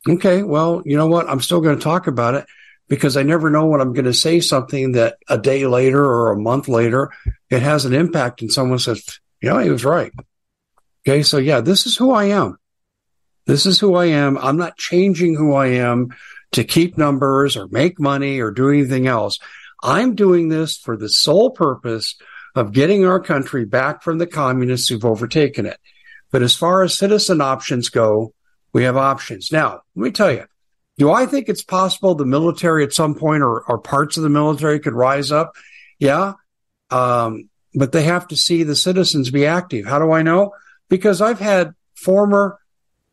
Okay, 0.07 0.43
well, 0.43 0.81
you 0.85 0.95
know 0.95 1.07
what? 1.07 1.29
I'm 1.29 1.41
still 1.41 1.61
going 1.61 1.77
to 1.77 1.83
talk 1.83 2.07
about 2.07 2.35
it 2.35 2.45
because 2.87 3.17
I 3.17 3.23
never 3.23 3.49
know 3.49 3.65
when 3.65 3.81
I'm 3.81 3.93
going 3.93 4.05
to 4.05 4.13
say 4.13 4.39
something 4.39 4.93
that 4.93 5.17
a 5.27 5.37
day 5.37 5.65
later 5.67 6.03
or 6.03 6.31
a 6.31 6.39
month 6.39 6.67
later, 6.67 7.11
it 7.49 7.61
has 7.61 7.85
an 7.85 7.93
impact 7.93 8.41
and 8.41 8.51
someone 8.51 8.79
says, 8.79 9.19
you 9.41 9.49
know, 9.49 9.59
he 9.59 9.69
was 9.69 9.85
right. 9.85 10.11
Okay, 11.07 11.23
so 11.23 11.37
yeah, 11.37 11.61
this 11.61 11.85
is 11.85 11.97
who 11.97 12.11
I 12.11 12.25
am. 12.25 12.57
This 13.45 13.65
is 13.65 13.79
who 13.79 13.95
I 13.95 14.05
am. 14.05 14.37
I'm 14.37 14.57
not 14.57 14.77
changing 14.77 15.35
who 15.35 15.53
I 15.53 15.67
am 15.67 16.09
to 16.51 16.63
keep 16.63 16.97
numbers 16.97 17.57
or 17.57 17.67
make 17.67 17.99
money 17.99 18.39
or 18.39 18.51
do 18.51 18.69
anything 18.69 19.07
else. 19.07 19.39
I'm 19.83 20.15
doing 20.15 20.49
this 20.49 20.77
for 20.77 20.97
the 20.97 21.09
sole 21.09 21.51
purpose 21.51 22.15
of 22.55 22.73
getting 22.73 23.05
our 23.05 23.19
country 23.19 23.65
back 23.65 24.03
from 24.03 24.17
the 24.17 24.27
communists 24.27 24.89
who've 24.89 25.05
overtaken 25.05 25.65
it. 25.65 25.79
But 26.31 26.41
as 26.41 26.55
far 26.55 26.83
as 26.83 26.97
citizen 26.97 27.41
options 27.41 27.89
go, 27.89 28.33
we 28.73 28.83
have 28.83 28.97
options. 28.97 29.51
Now, 29.51 29.81
let 29.95 30.03
me 30.03 30.11
tell 30.11 30.31
you, 30.31 30.45
do 30.97 31.11
I 31.11 31.25
think 31.25 31.49
it's 31.49 31.63
possible 31.63 32.13
the 32.13 32.25
military 32.25 32.83
at 32.83 32.93
some 32.93 33.15
point 33.15 33.41
or, 33.41 33.61
or 33.61 33.79
parts 33.79 34.17
of 34.17 34.23
the 34.23 34.29
military 34.29 34.79
could 34.79 34.93
rise 34.93 35.31
up? 35.31 35.55
Yeah. 35.97 36.33
Um, 36.91 37.49
but 37.73 37.91
they 37.91 38.03
have 38.03 38.27
to 38.27 38.35
see 38.35 38.63
the 38.63 38.75
citizens 38.75 39.31
be 39.31 39.45
active. 39.45 39.85
How 39.85 39.99
do 39.99 40.11
I 40.11 40.21
know? 40.21 40.53
Because 40.89 41.21
I've 41.21 41.39
had 41.39 41.73
former 41.95 42.59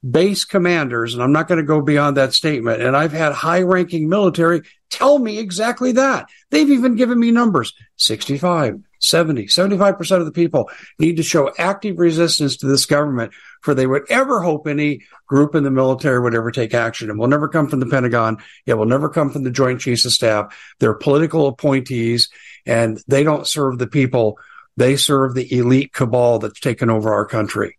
base 0.08 0.44
commanders, 0.44 1.14
and 1.14 1.22
I'm 1.22 1.32
not 1.32 1.48
going 1.48 1.58
to 1.58 1.66
go 1.66 1.80
beyond 1.80 2.16
that 2.16 2.32
statement, 2.32 2.82
and 2.82 2.96
I've 2.96 3.12
had 3.12 3.32
high 3.32 3.62
ranking 3.62 4.08
military 4.08 4.62
tell 4.90 5.18
me 5.18 5.38
exactly 5.38 5.92
that. 5.92 6.28
They've 6.50 6.70
even 6.70 6.96
given 6.96 7.18
me 7.18 7.30
numbers 7.30 7.72
65, 7.96 8.80
70, 9.00 9.46
75% 9.46 10.18
of 10.18 10.24
the 10.24 10.32
people 10.32 10.70
need 10.98 11.16
to 11.16 11.22
show 11.22 11.52
active 11.58 11.98
resistance 11.98 12.56
to 12.58 12.66
this 12.66 12.86
government 12.86 13.32
for 13.60 13.74
they 13.74 13.86
would 13.86 14.04
ever 14.10 14.40
hope 14.40 14.66
any 14.66 15.02
group 15.26 15.54
in 15.54 15.64
the 15.64 15.70
military 15.70 16.20
would 16.20 16.34
ever 16.34 16.50
take 16.50 16.72
action. 16.72 17.10
It 17.10 17.16
will 17.16 17.26
never 17.26 17.48
come 17.48 17.68
from 17.68 17.80
the 17.80 17.86
Pentagon. 17.86 18.38
It 18.64 18.74
will 18.74 18.86
never 18.86 19.08
come 19.08 19.30
from 19.30 19.42
the 19.42 19.50
Joint 19.50 19.80
Chiefs 19.80 20.04
of 20.04 20.12
Staff. 20.12 20.56
They're 20.78 20.94
political 20.94 21.48
appointees 21.48 22.28
and 22.64 23.02
they 23.08 23.24
don't 23.24 23.46
serve 23.46 23.78
the 23.78 23.88
people. 23.88 24.38
They 24.76 24.96
serve 24.96 25.34
the 25.34 25.52
elite 25.52 25.92
cabal 25.92 26.38
that's 26.38 26.60
taken 26.60 26.90
over 26.90 27.12
our 27.12 27.26
country. 27.26 27.76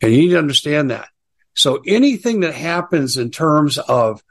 And 0.00 0.12
you 0.12 0.20
need 0.22 0.30
to 0.30 0.38
understand 0.38 0.90
that. 0.90 1.08
So 1.54 1.82
anything 1.86 2.40
that 2.40 2.54
happens 2.54 3.16
in 3.16 3.30
terms 3.30 3.76
of 3.76 4.22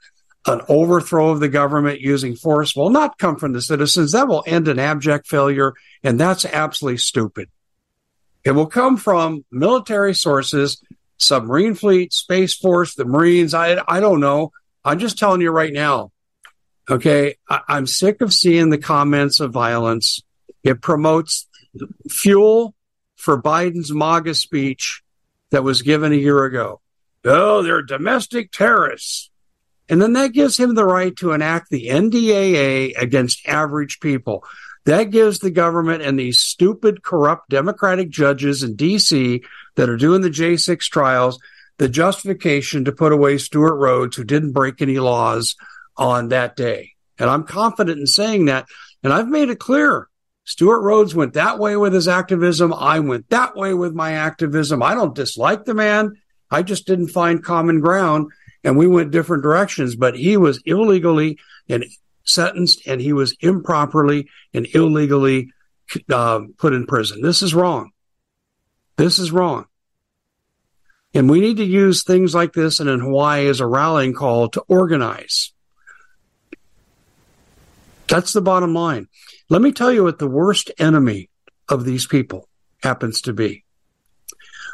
an 0.49 0.61
overthrow 0.67 1.29
of 1.29 1.39
the 1.39 1.47
government 1.47 2.01
using 2.01 2.35
force 2.35 2.75
will 2.75 2.89
not 2.89 3.19
come 3.19 3.35
from 3.35 3.53
the 3.53 3.61
citizens. 3.61 4.13
That 4.13 4.27
will 4.27 4.43
end 4.47 4.67
in 4.67 4.79
abject 4.79 5.27
failure. 5.27 5.73
And 6.03 6.19
that's 6.19 6.43
absolutely 6.43 6.97
stupid. 6.97 7.49
It 8.43 8.51
will 8.51 8.65
come 8.65 8.97
from 8.97 9.45
military 9.51 10.15
sources, 10.15 10.81
submarine 11.17 11.75
fleet, 11.75 12.13
space 12.13 12.55
force, 12.55 12.95
the 12.95 13.05
Marines. 13.05 13.53
I 13.53 13.83
I 13.87 13.99
don't 13.99 14.19
know. 14.19 14.51
I'm 14.83 14.97
just 14.97 15.19
telling 15.19 15.41
you 15.41 15.51
right 15.51 15.73
now. 15.73 16.11
Okay, 16.89 17.35
I, 17.47 17.61
I'm 17.67 17.85
sick 17.85 18.21
of 18.21 18.33
seeing 18.33 18.71
the 18.71 18.79
comments 18.79 19.39
of 19.39 19.51
violence. 19.51 20.23
It 20.63 20.81
promotes 20.81 21.47
fuel 22.09 22.73
for 23.15 23.39
Biden's 23.39 23.91
MAGA 23.93 24.33
speech 24.33 25.03
that 25.51 25.63
was 25.63 25.83
given 25.83 26.11
a 26.11 26.15
year 26.15 26.43
ago. 26.45 26.81
Oh, 27.23 27.61
they're 27.61 27.83
domestic 27.83 28.51
terrorists. 28.51 29.28
And 29.89 30.01
then 30.01 30.13
that 30.13 30.33
gives 30.33 30.57
him 30.57 30.75
the 30.75 30.85
right 30.85 31.15
to 31.17 31.31
enact 31.31 31.69
the 31.69 31.87
NDAA 31.87 32.93
against 32.97 33.47
average 33.47 33.99
people. 33.99 34.45
That 34.85 35.05
gives 35.05 35.39
the 35.39 35.51
government 35.51 36.03
and 36.03 36.17
these 36.17 36.39
stupid, 36.39 37.03
corrupt 37.03 37.49
Democratic 37.49 38.09
judges 38.09 38.63
in 38.63 38.77
DC 38.77 39.43
that 39.75 39.89
are 39.89 39.97
doing 39.97 40.21
the 40.21 40.29
J6 40.29 40.79
trials 40.83 41.39
the 41.79 41.89
justification 41.89 42.85
to 42.85 42.91
put 42.91 43.13
away 43.13 43.37
Stewart 43.37 43.77
Rhodes, 43.79 44.15
who 44.15 44.23
didn't 44.23 44.51
break 44.51 44.81
any 44.81 44.99
laws 44.99 45.55
on 45.97 46.27
that 46.29 46.55
day. 46.55 46.91
And 47.17 47.29
I'm 47.29 47.43
confident 47.43 47.99
in 47.99 48.05
saying 48.05 48.45
that. 48.45 48.67
And 49.01 49.13
I've 49.13 49.29
made 49.29 49.49
it 49.49 49.59
clear. 49.59 50.07
Stewart 50.43 50.83
Rhodes 50.83 51.15
went 51.15 51.33
that 51.33 51.57
way 51.57 51.77
with 51.77 51.93
his 51.93 52.07
activism. 52.07 52.73
I 52.73 52.99
went 52.99 53.29
that 53.29 53.55
way 53.55 53.73
with 53.73 53.93
my 53.93 54.13
activism. 54.13 54.83
I 54.83 54.93
don't 54.93 55.15
dislike 55.15 55.63
the 55.65 55.73
man. 55.73 56.17
I 56.51 56.63
just 56.63 56.85
didn't 56.85 57.09
find 57.09 57.43
common 57.43 57.79
ground 57.79 58.31
and 58.63 58.77
we 58.77 58.87
went 58.87 59.11
different 59.11 59.43
directions, 59.43 59.95
but 59.95 60.15
he 60.15 60.37
was 60.37 60.61
illegally 60.65 61.37
and 61.67 61.85
sentenced 62.23 62.85
and 62.87 63.01
he 63.01 63.13
was 63.13 63.35
improperly 63.39 64.29
and 64.53 64.67
illegally 64.73 65.51
uh, 66.09 66.41
put 66.57 66.73
in 66.73 66.85
prison. 66.85 67.21
This 67.21 67.41
is 67.41 67.53
wrong. 67.53 67.91
This 68.97 69.17
is 69.19 69.31
wrong. 69.31 69.65
And 71.13 71.29
we 71.29 71.39
need 71.39 71.57
to 71.57 71.63
use 71.63 72.03
things 72.03 72.35
like 72.35 72.53
this 72.53 72.79
and 72.79 72.89
in 72.89 72.99
Hawaii 72.99 73.47
as 73.47 73.59
a 73.59 73.65
rallying 73.65 74.13
call 74.13 74.49
to 74.49 74.61
organize. 74.67 75.53
That's 78.07 78.33
the 78.33 78.41
bottom 78.41 78.73
line. 78.73 79.07
Let 79.49 79.61
me 79.61 79.71
tell 79.71 79.91
you 79.91 80.03
what 80.03 80.19
the 80.19 80.27
worst 80.27 80.71
enemy 80.77 81.29
of 81.67 81.85
these 81.85 82.05
people 82.05 82.47
happens 82.83 83.21
to 83.21 83.33
be. 83.33 83.63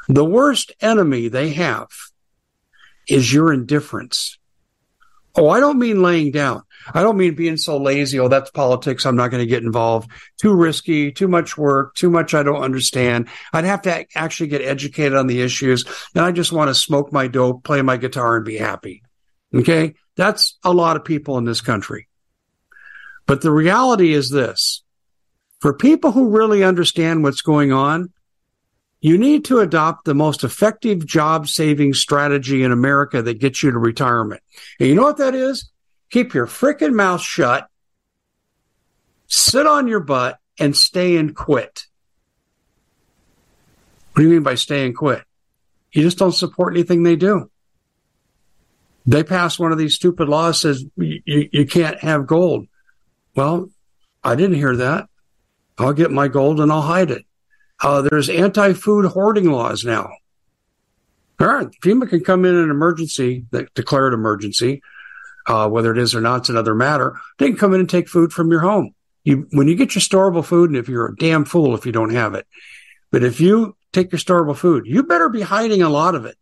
The 0.07 0.25
worst 0.25 0.71
enemy 0.81 1.27
they 1.29 1.51
have 1.53 1.87
is 3.07 3.33
your 3.33 3.53
indifference. 3.53 4.38
Oh, 5.35 5.50
I 5.50 5.59
don't 5.59 5.79
mean 5.79 6.01
laying 6.01 6.31
down. 6.31 6.63
I 6.93 7.01
don't 7.01 7.17
mean 7.17 7.35
being 7.35 7.57
so 7.57 7.77
lazy. 7.77 8.19
Oh, 8.19 8.27
that's 8.27 8.51
politics. 8.51 9.05
I'm 9.05 9.15
not 9.15 9.31
going 9.31 9.41
to 9.41 9.50
get 9.50 9.63
involved. 9.63 10.09
Too 10.39 10.53
risky, 10.53 11.12
too 11.12 11.27
much 11.27 11.57
work, 11.57 11.95
too 11.95 12.09
much 12.09 12.33
I 12.33 12.43
don't 12.43 12.62
understand. 12.62 13.27
I'd 13.51 13.65
have 13.65 13.81
to 13.83 14.05
actually 14.15 14.47
get 14.47 14.62
educated 14.62 15.15
on 15.15 15.27
the 15.27 15.41
issues. 15.41 15.83
And 16.13 16.24
I 16.24 16.31
just 16.31 16.51
want 16.51 16.69
to 16.69 16.75
smoke 16.75 17.12
my 17.12 17.27
dope, 17.27 17.63
play 17.63 17.81
my 17.81 17.97
guitar 17.97 18.38
and 18.38 18.45
be 18.45 18.57
happy. 18.57 19.03
Okay. 19.53 19.95
That's 20.15 20.57
a 20.63 20.71
lot 20.71 20.95
of 20.95 21.03
people 21.03 21.38
in 21.38 21.43
this 21.43 21.62
country. 21.62 22.07
But 23.25 23.41
the 23.41 23.51
reality 23.51 24.13
is 24.13 24.29
this 24.29 24.83
for 25.59 25.74
people 25.74 26.12
who 26.12 26.29
really 26.29 26.63
understand 26.63 27.24
what's 27.24 27.41
going 27.41 27.71
on, 27.71 28.13
you 29.05 29.19
need 29.19 29.45
to 29.45 29.59
adopt 29.59 30.05
the 30.05 30.15
most 30.15 30.43
effective 30.43 31.05
job 31.05 31.47
saving 31.47 31.93
strategy 31.93 32.63
in 32.63 32.71
America 32.71 33.21
that 33.21 33.39
gets 33.39 33.62
you 33.62 33.69
to 33.69 33.77
retirement. 33.77 34.41
And 34.79 34.89
you 34.89 34.95
know 34.95 35.03
what 35.03 35.17
that 35.17 35.35
is? 35.35 35.69
Keep 36.09 36.33
your 36.33 36.47
freaking 36.47 36.95
mouth 36.95 37.21
shut, 37.21 37.69
sit 39.27 39.67
on 39.67 39.88
your 39.88 40.00
butt, 40.00 40.39
and 40.59 40.75
stay 40.75 41.17
and 41.17 41.35
quit. 41.35 41.85
What 44.13 44.24
do 44.24 44.27
you 44.27 44.33
mean 44.33 44.41
by 44.41 44.55
stay 44.55 44.88
and 44.88 44.97
quit? 44.97 45.21
You 45.91 46.01
just 46.01 46.17
don't 46.17 46.31
support 46.31 46.74
anything 46.74 47.03
they 47.03 47.15
do. 47.15 47.51
They 49.05 49.24
pass 49.24 49.59
one 49.59 49.71
of 49.71 49.77
these 49.77 49.93
stupid 49.93 50.27
laws 50.27 50.62
says 50.62 50.83
you, 50.97 51.21
you, 51.25 51.50
you 51.51 51.65
can't 51.67 52.00
have 52.00 52.25
gold. 52.25 52.65
Well, 53.35 53.69
I 54.24 54.33
didn't 54.33 54.55
hear 54.55 54.75
that. 54.77 55.09
I'll 55.77 55.93
get 55.93 56.09
my 56.09 56.27
gold 56.27 56.59
and 56.59 56.71
I'll 56.71 56.81
hide 56.81 57.12
it. 57.12 57.24
Uh, 57.82 58.01
there's 58.01 58.29
anti-food 58.29 59.05
hoarding 59.05 59.51
laws 59.51 59.84
now. 59.84 60.10
All 61.39 61.48
right, 61.48 61.67
FEMA 61.84 62.10
can 62.10 62.24
come 62.24 62.46
in 62.46 62.55
an 62.55 62.70
emergency, 62.70 63.46
declared 63.74 64.13
emergency, 64.13 64.82
uh, 65.48 65.67
whether 65.67 65.91
it 65.91 65.98
is 65.98 66.15
or 66.15 66.22
not, 66.22 66.41
it's 66.41 66.50
another 66.50 66.74
matter. 66.74 67.17
They 67.38 67.48
can 67.48 67.58
come 67.58 67.74
in 67.74 67.82
and 67.82 67.89
take 67.89 68.08
food 68.08 68.32
from 68.32 68.50
your 68.51 68.62
home. 68.62 68.96
You, 69.24 69.48
when 69.51 69.67
you 69.67 69.75
get 69.75 69.96
your 69.96 70.01
storable 70.01 70.46
food, 70.46 70.70
and 70.70 70.77
if 70.77 70.88
you're 70.88 71.08
a 71.08 71.15
damn 71.15 71.46
fool 71.46 71.75
if 71.75 71.86
you 71.86 71.91
don't 71.91 72.13
have 72.13 72.36
it, 72.36 72.48
but 73.12 73.24
if 73.24 73.41
you 73.41 73.75
take 73.91 74.12
your 74.12 74.20
storable 74.20 74.55
food, 74.55 74.86
you 74.86 75.03
better 75.03 75.29
be 75.29 75.41
hiding 75.41 75.82
a 75.82 75.89
lot 75.89 76.15
of 76.15 76.25
it. 76.25 76.38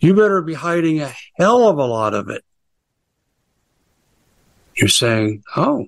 You 0.00 0.14
better 0.14 0.42
be 0.42 0.54
hiding 0.54 1.00
a 1.00 1.12
hell 1.36 1.68
of 1.68 1.78
a 1.78 1.86
lot 1.86 2.14
of 2.14 2.28
it. 2.28 2.44
You're 4.76 4.88
saying, 4.88 5.44
oh, 5.56 5.86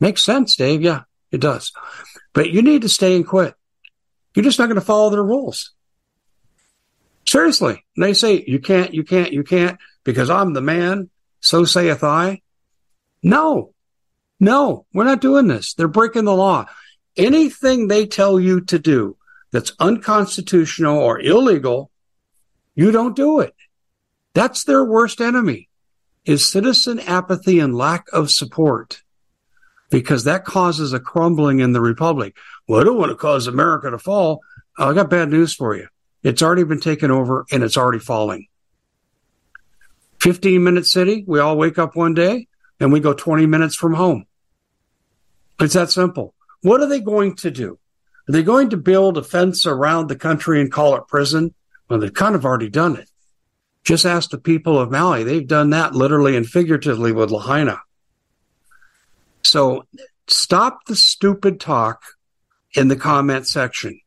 makes 0.00 0.22
sense, 0.22 0.56
Dave. 0.56 0.82
Yeah, 0.82 1.02
it 1.30 1.40
does. 1.40 1.70
But 2.36 2.50
you 2.50 2.60
need 2.60 2.82
to 2.82 2.88
stay 2.90 3.16
and 3.16 3.26
quit. 3.26 3.54
You're 4.34 4.44
just 4.44 4.58
not 4.58 4.66
going 4.66 4.74
to 4.74 4.84
follow 4.84 5.08
their 5.08 5.24
rules. 5.24 5.72
Seriously. 7.26 7.82
And 7.96 8.04
they 8.04 8.12
say, 8.12 8.44
you 8.46 8.58
can't, 8.58 8.92
you 8.92 9.04
can't, 9.04 9.32
you 9.32 9.42
can't, 9.42 9.78
because 10.04 10.28
I'm 10.28 10.52
the 10.52 10.60
man, 10.60 11.08
so 11.40 11.64
saith 11.64 12.04
I. 12.04 12.42
No, 13.22 13.72
no, 14.38 14.84
we're 14.92 15.04
not 15.04 15.22
doing 15.22 15.46
this. 15.46 15.72
They're 15.72 15.88
breaking 15.88 16.26
the 16.26 16.36
law. 16.36 16.66
Anything 17.16 17.88
they 17.88 18.04
tell 18.04 18.38
you 18.38 18.60
to 18.66 18.78
do 18.78 19.16
that's 19.50 19.72
unconstitutional 19.80 20.98
or 20.98 21.18
illegal, 21.18 21.90
you 22.74 22.90
don't 22.90 23.16
do 23.16 23.40
it. 23.40 23.54
That's 24.34 24.64
their 24.64 24.84
worst 24.84 25.22
enemy 25.22 25.70
is 26.26 26.44
citizen 26.44 27.00
apathy 27.00 27.60
and 27.60 27.74
lack 27.74 28.08
of 28.12 28.30
support 28.30 29.00
because 29.90 30.24
that 30.24 30.44
causes 30.44 30.92
a 30.92 31.00
crumbling 31.00 31.60
in 31.60 31.72
the 31.72 31.80
republic. 31.80 32.36
Well, 32.66 32.80
I 32.80 32.84
don't 32.84 32.98
want 32.98 33.10
to 33.10 33.16
cause 33.16 33.46
America 33.46 33.90
to 33.90 33.98
fall. 33.98 34.40
I 34.78 34.92
got 34.92 35.10
bad 35.10 35.30
news 35.30 35.54
for 35.54 35.76
you. 35.76 35.88
It's 36.22 36.42
already 36.42 36.64
been 36.64 36.80
taken 36.80 37.10
over 37.10 37.46
and 37.52 37.62
it's 37.62 37.76
already 37.76 37.98
falling. 37.98 38.48
15 40.20 40.62
minute 40.62 40.86
city. 40.86 41.24
We 41.26 41.38
all 41.38 41.56
wake 41.56 41.78
up 41.78 41.94
one 41.94 42.14
day 42.14 42.48
and 42.80 42.92
we 42.92 43.00
go 43.00 43.12
20 43.12 43.46
minutes 43.46 43.76
from 43.76 43.94
home. 43.94 44.26
It's 45.60 45.74
that 45.74 45.90
simple. 45.90 46.34
What 46.62 46.80
are 46.80 46.88
they 46.88 47.00
going 47.00 47.36
to 47.36 47.50
do? 47.50 47.78
Are 48.28 48.32
they 48.32 48.42
going 48.42 48.70
to 48.70 48.76
build 48.76 49.16
a 49.16 49.22
fence 49.22 49.66
around 49.66 50.08
the 50.08 50.16
country 50.16 50.60
and 50.60 50.70
call 50.72 50.96
it 50.96 51.06
prison? 51.06 51.54
Well, 51.88 52.00
they've 52.00 52.12
kind 52.12 52.34
of 52.34 52.44
already 52.44 52.68
done 52.68 52.96
it. 52.96 53.08
Just 53.84 54.04
ask 54.04 54.30
the 54.30 54.38
people 54.38 54.80
of 54.80 54.90
Maui. 54.90 55.22
They've 55.22 55.46
done 55.46 55.70
that 55.70 55.94
literally 55.94 56.36
and 56.36 56.44
figuratively 56.44 57.12
with 57.12 57.30
Lahaina. 57.30 57.80
So 59.46 59.84
stop 60.26 60.86
the 60.86 60.96
stupid 60.96 61.60
talk 61.60 62.02
in 62.74 62.88
the 62.88 62.96
comment 62.96 63.46
section. 63.46 64.00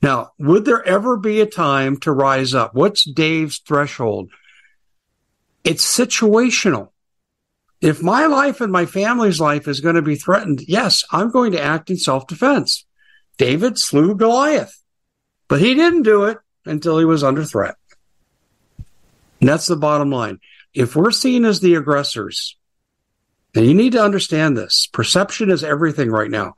Now, 0.00 0.30
would 0.38 0.64
there 0.64 0.86
ever 0.86 1.16
be 1.16 1.40
a 1.40 1.46
time 1.46 1.96
to 1.98 2.12
rise 2.12 2.54
up? 2.54 2.72
What's 2.72 3.02
Dave's 3.04 3.58
threshold? 3.58 4.30
It's 5.64 5.84
situational. 5.84 6.90
If 7.80 8.00
my 8.00 8.26
life 8.26 8.60
and 8.60 8.72
my 8.72 8.86
family's 8.86 9.40
life 9.40 9.66
is 9.66 9.80
going 9.80 9.96
to 9.96 10.02
be 10.02 10.14
threatened, 10.14 10.62
yes, 10.68 11.04
I'm 11.10 11.30
going 11.30 11.52
to 11.52 11.60
act 11.60 11.90
in 11.90 11.96
self 11.96 12.28
defense. 12.28 12.86
David 13.38 13.76
slew 13.76 14.14
Goliath, 14.14 14.82
but 15.48 15.60
he 15.60 15.74
didn't 15.74 16.02
do 16.02 16.24
it 16.24 16.38
until 16.64 16.98
he 16.98 17.04
was 17.04 17.24
under 17.24 17.44
threat. 17.44 17.74
And 19.40 19.48
that's 19.48 19.66
the 19.66 19.76
bottom 19.76 20.10
line. 20.10 20.38
If 20.74 20.94
we're 20.94 21.10
seen 21.10 21.44
as 21.44 21.60
the 21.60 21.74
aggressors, 21.74 22.56
and 23.58 23.66
you 23.66 23.74
need 23.74 23.90
to 23.94 24.04
understand 24.04 24.56
this. 24.56 24.86
Perception 24.92 25.50
is 25.50 25.64
everything 25.64 26.12
right 26.12 26.30
now. 26.30 26.54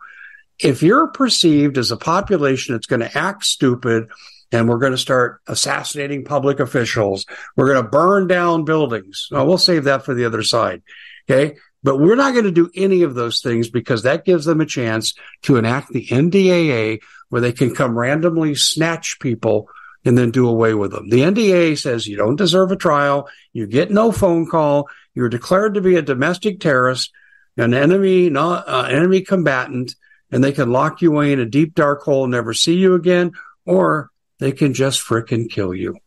If 0.59 0.83
you're 0.83 1.07
perceived 1.07 1.79
as 1.79 1.91
a 1.91 1.97
population 1.97 2.75
that's 2.75 2.87
going 2.87 3.01
to 3.01 3.19
act 3.19 3.47
stupid 3.47 4.11
and 4.53 4.69
we're 4.69 4.77
going 4.77 4.93
to 4.93 4.99
start 4.99 5.41
assassinating 5.47 6.27
public 6.27 6.61
officials, 6.61 7.25
we're 7.57 7.73
going 7.73 7.83
to 7.83 7.89
burn 7.89 8.27
down 8.27 8.67
buildings. 8.67 9.29
Well, 9.31 9.47
we'll 9.47 9.57
save 9.57 9.85
that 9.85 10.05
for 10.05 10.13
the 10.13 10.27
other 10.27 10.43
side. 10.43 10.83
Okay. 11.31 11.57
But 11.83 11.97
we're 11.97 12.17
not 12.17 12.35
going 12.35 12.45
to 12.45 12.51
do 12.51 12.71
any 12.75 13.01
of 13.01 13.15
those 13.15 13.41
things 13.41 13.71
because 13.71 14.03
that 14.03 14.27
gives 14.27 14.45
them 14.45 14.61
a 14.61 14.67
chance 14.67 15.15
to 15.45 15.57
enact 15.57 15.89
the 15.95 16.07
NDAA 16.07 17.01
where 17.31 17.41
they 17.41 17.53
can 17.53 17.75
come 17.75 17.99
randomly 17.99 18.55
snatch 18.57 19.17
people 19.21 19.71
and 20.05 20.19
then 20.19 20.33
do 20.33 20.47
away 20.47 20.75
with 20.75 20.93
them. 20.93 21.09
The 21.09 21.21
NDAA 21.21 21.79
says 21.79 22.07
you 22.07 22.19
don't 22.19 22.37
deserve 22.37 22.73
a 22.73 22.77
trial. 22.77 23.31
You 23.55 23.67
get 23.67 23.91
no 23.91 24.13
phone 24.13 24.47
call. 24.47 24.91
You're 25.21 25.29
declared 25.29 25.75
to 25.75 25.83
be 25.83 25.97
a 25.97 26.03
domestic 26.03 26.61
terrorist, 26.61 27.13
an 27.59 27.75
enemy, 27.75 28.31
not 28.31 28.67
uh, 28.67 28.89
enemy 28.89 29.21
combatant, 29.21 29.95
and 30.33 30.43
they 30.43 30.51
can 30.51 30.73
lock 30.73 31.03
you 31.03 31.13
away 31.13 31.35
in 31.35 31.41
a 31.41 31.45
deep 31.45 31.75
dark 31.75 32.01
hole 32.01 32.25
and 32.25 32.31
never 32.31 32.55
see 32.55 32.79
you 32.79 32.95
again, 32.95 33.33
or 33.67 34.11
they 34.39 34.51
can 34.51 34.73
just 34.73 35.03
frickin' 35.03 35.51
kill 35.51 35.75
you. 35.75 35.99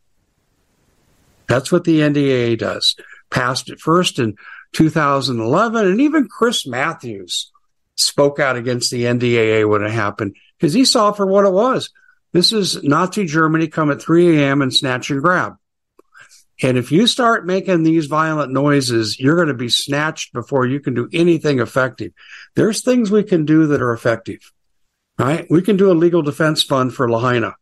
That's 1.47 1.71
what 1.71 1.83
the 1.83 1.99
NDAA 1.99 2.57
does. 2.57 2.95
Passed 3.29 3.69
it 3.69 3.79
first 3.79 4.17
in 4.17 4.35
2011, 4.71 5.85
and 5.85 6.01
even 6.01 6.27
Chris 6.27 6.65
Matthews 6.65 7.51
spoke 7.95 8.39
out 8.39 8.55
against 8.55 8.89
the 8.89 9.03
NDAA 9.03 9.69
when 9.69 9.83
it 9.83 9.91
happened 9.91 10.35
because 10.57 10.73
he 10.73 10.85
saw 10.85 11.11
for 11.11 11.27
what 11.27 11.45
it 11.45 11.53
was. 11.53 11.91
This 12.31 12.51
is 12.51 12.81
Nazi 12.81 13.27
Germany 13.27 13.67
come 13.67 13.91
at 13.91 14.01
3 14.01 14.39
a.m. 14.39 14.63
and 14.63 14.73
snatch 14.73 15.11
and 15.11 15.21
grab. 15.21 15.57
And 16.61 16.77
if 16.77 16.91
you 16.91 17.07
start 17.07 17.45
making 17.45 17.83
these 17.83 18.05
violent 18.05 18.51
noises, 18.51 19.19
you're 19.19 19.35
going 19.35 19.47
to 19.47 19.53
be 19.53 19.69
snatched 19.69 20.33
before 20.33 20.67
you 20.67 20.79
can 20.79 20.93
do 20.93 21.09
anything 21.11 21.59
effective. 21.59 22.11
There's 22.55 22.81
things 22.81 23.09
we 23.09 23.23
can 23.23 23.45
do 23.45 23.67
that 23.67 23.81
are 23.81 23.91
effective, 23.91 24.51
right? 25.17 25.47
We 25.49 25.61
can 25.61 25.77
do 25.77 25.91
a 25.91 25.93
legal 25.93 26.21
defense 26.21 26.61
fund 26.61 26.93
for 26.93 27.09
Lahaina. 27.09 27.55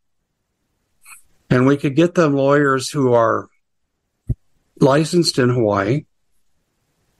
And 1.49 1.65
we 1.65 1.77
could 1.77 1.95
get 1.95 2.15
them 2.15 2.35
lawyers 2.35 2.89
who 2.89 3.13
are 3.13 3.47
licensed 4.79 5.39
in 5.39 5.49
Hawaii. 5.49 6.05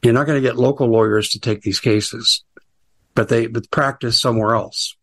You're 0.01 0.13
not 0.13 0.25
going 0.25 0.41
to 0.41 0.47
get 0.47 0.57
local 0.57 0.87
lawyers 0.87 1.29
to 1.29 1.39
take 1.39 1.61
these 1.61 1.79
cases, 1.79 2.43
but 3.13 3.29
they 3.29 3.47
but 3.47 3.69
practice 3.71 4.19
somewhere 4.19 4.55
else. 4.55 4.95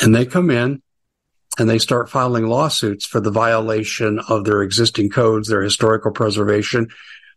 And 0.00 0.14
they 0.14 0.26
come 0.26 0.50
in 0.50 0.82
and 1.58 1.68
they 1.68 1.78
start 1.78 2.10
filing 2.10 2.46
lawsuits 2.46 3.06
for 3.06 3.20
the 3.20 3.30
violation 3.30 4.18
of 4.28 4.44
their 4.44 4.62
existing 4.62 5.10
codes, 5.10 5.48
their 5.48 5.62
historical 5.62 6.10
preservation. 6.10 6.88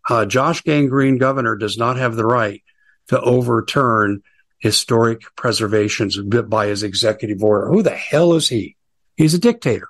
Uh, 0.08 0.26
Josh 0.26 0.62
Gangrene, 0.62 1.18
governor, 1.18 1.56
does 1.56 1.78
not 1.78 1.96
have 1.96 2.16
the 2.16 2.26
right 2.26 2.62
to 3.08 3.20
overturn 3.20 4.22
historic 4.58 5.22
preservations 5.36 6.18
by 6.18 6.66
his 6.66 6.82
executive 6.82 7.42
order. 7.42 7.68
Who 7.68 7.82
the 7.82 7.90
hell 7.90 8.34
is 8.34 8.48
he? 8.48 8.76
He's 9.16 9.34
a 9.34 9.38
dictator. 9.38 9.88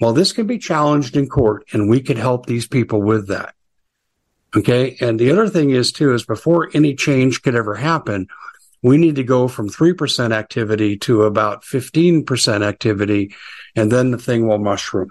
Well, 0.00 0.12
this 0.12 0.32
can 0.32 0.46
be 0.46 0.58
challenged 0.58 1.16
in 1.16 1.28
court, 1.28 1.64
and 1.72 1.88
we 1.88 2.00
could 2.00 2.18
help 2.18 2.46
these 2.46 2.68
people 2.68 3.02
with 3.02 3.28
that. 3.28 3.54
Okay. 4.56 4.96
And 5.00 5.18
the 5.18 5.30
other 5.30 5.48
thing 5.48 5.70
is, 5.70 5.92
too, 5.92 6.14
is 6.14 6.24
before 6.24 6.70
any 6.72 6.94
change 6.94 7.42
could 7.42 7.54
ever 7.54 7.74
happen, 7.74 8.28
we 8.82 8.96
need 8.96 9.16
to 9.16 9.24
go 9.24 9.48
from 9.48 9.68
3% 9.68 10.32
activity 10.32 10.96
to 10.98 11.24
about 11.24 11.64
15% 11.64 12.62
activity, 12.62 13.34
and 13.74 13.90
then 13.90 14.10
the 14.10 14.18
thing 14.18 14.46
will 14.46 14.58
mushroom. 14.58 15.10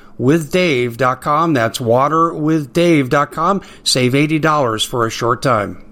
waterwithdave.com. 0.19 1.53
That's 1.53 1.79
waterwithdave.com. 1.79 3.61
Save 3.83 4.13
$80 4.13 4.87
for 4.87 5.05
a 5.05 5.11
short 5.11 5.41
time. 5.41 5.85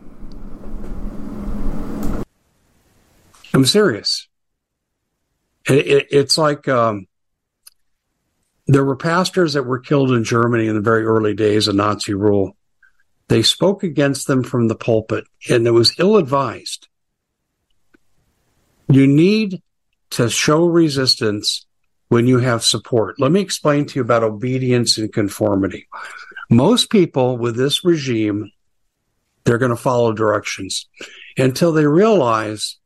I'm 3.53 3.65
serious. 3.65 4.27
It, 5.67 5.87
it, 5.87 6.07
it's 6.11 6.37
like 6.37 6.67
um, 6.67 7.07
there 8.67 8.85
were 8.85 8.95
pastors 8.95 9.53
that 9.53 9.63
were 9.63 9.79
killed 9.79 10.11
in 10.11 10.23
Germany 10.23 10.67
in 10.67 10.75
the 10.75 10.81
very 10.81 11.03
early 11.03 11.33
days 11.33 11.67
of 11.67 11.75
Nazi 11.75 12.13
rule. 12.13 12.55
They 13.27 13.41
spoke 13.43 13.83
against 13.83 14.27
them 14.27 14.43
from 14.43 14.67
the 14.67 14.75
pulpit, 14.75 15.25
and 15.49 15.67
it 15.67 15.71
was 15.71 15.95
ill 15.99 16.17
advised. 16.17 16.87
You 18.87 19.05
need 19.05 19.61
to 20.11 20.29
show 20.29 20.65
resistance 20.65 21.65
when 22.09 22.27
you 22.27 22.39
have 22.39 22.63
support. 22.63 23.19
Let 23.19 23.31
me 23.31 23.39
explain 23.39 23.85
to 23.85 23.95
you 23.95 24.01
about 24.01 24.23
obedience 24.23 24.97
and 24.97 25.11
conformity. 25.13 25.87
Most 26.49 26.89
people 26.89 27.37
with 27.37 27.55
this 27.55 27.85
regime, 27.85 28.51
they're 29.43 29.59
going 29.59 29.69
to 29.69 29.75
follow 29.75 30.11
directions 30.11 30.87
until 31.37 31.71
they 31.71 31.85
realize 31.85 32.77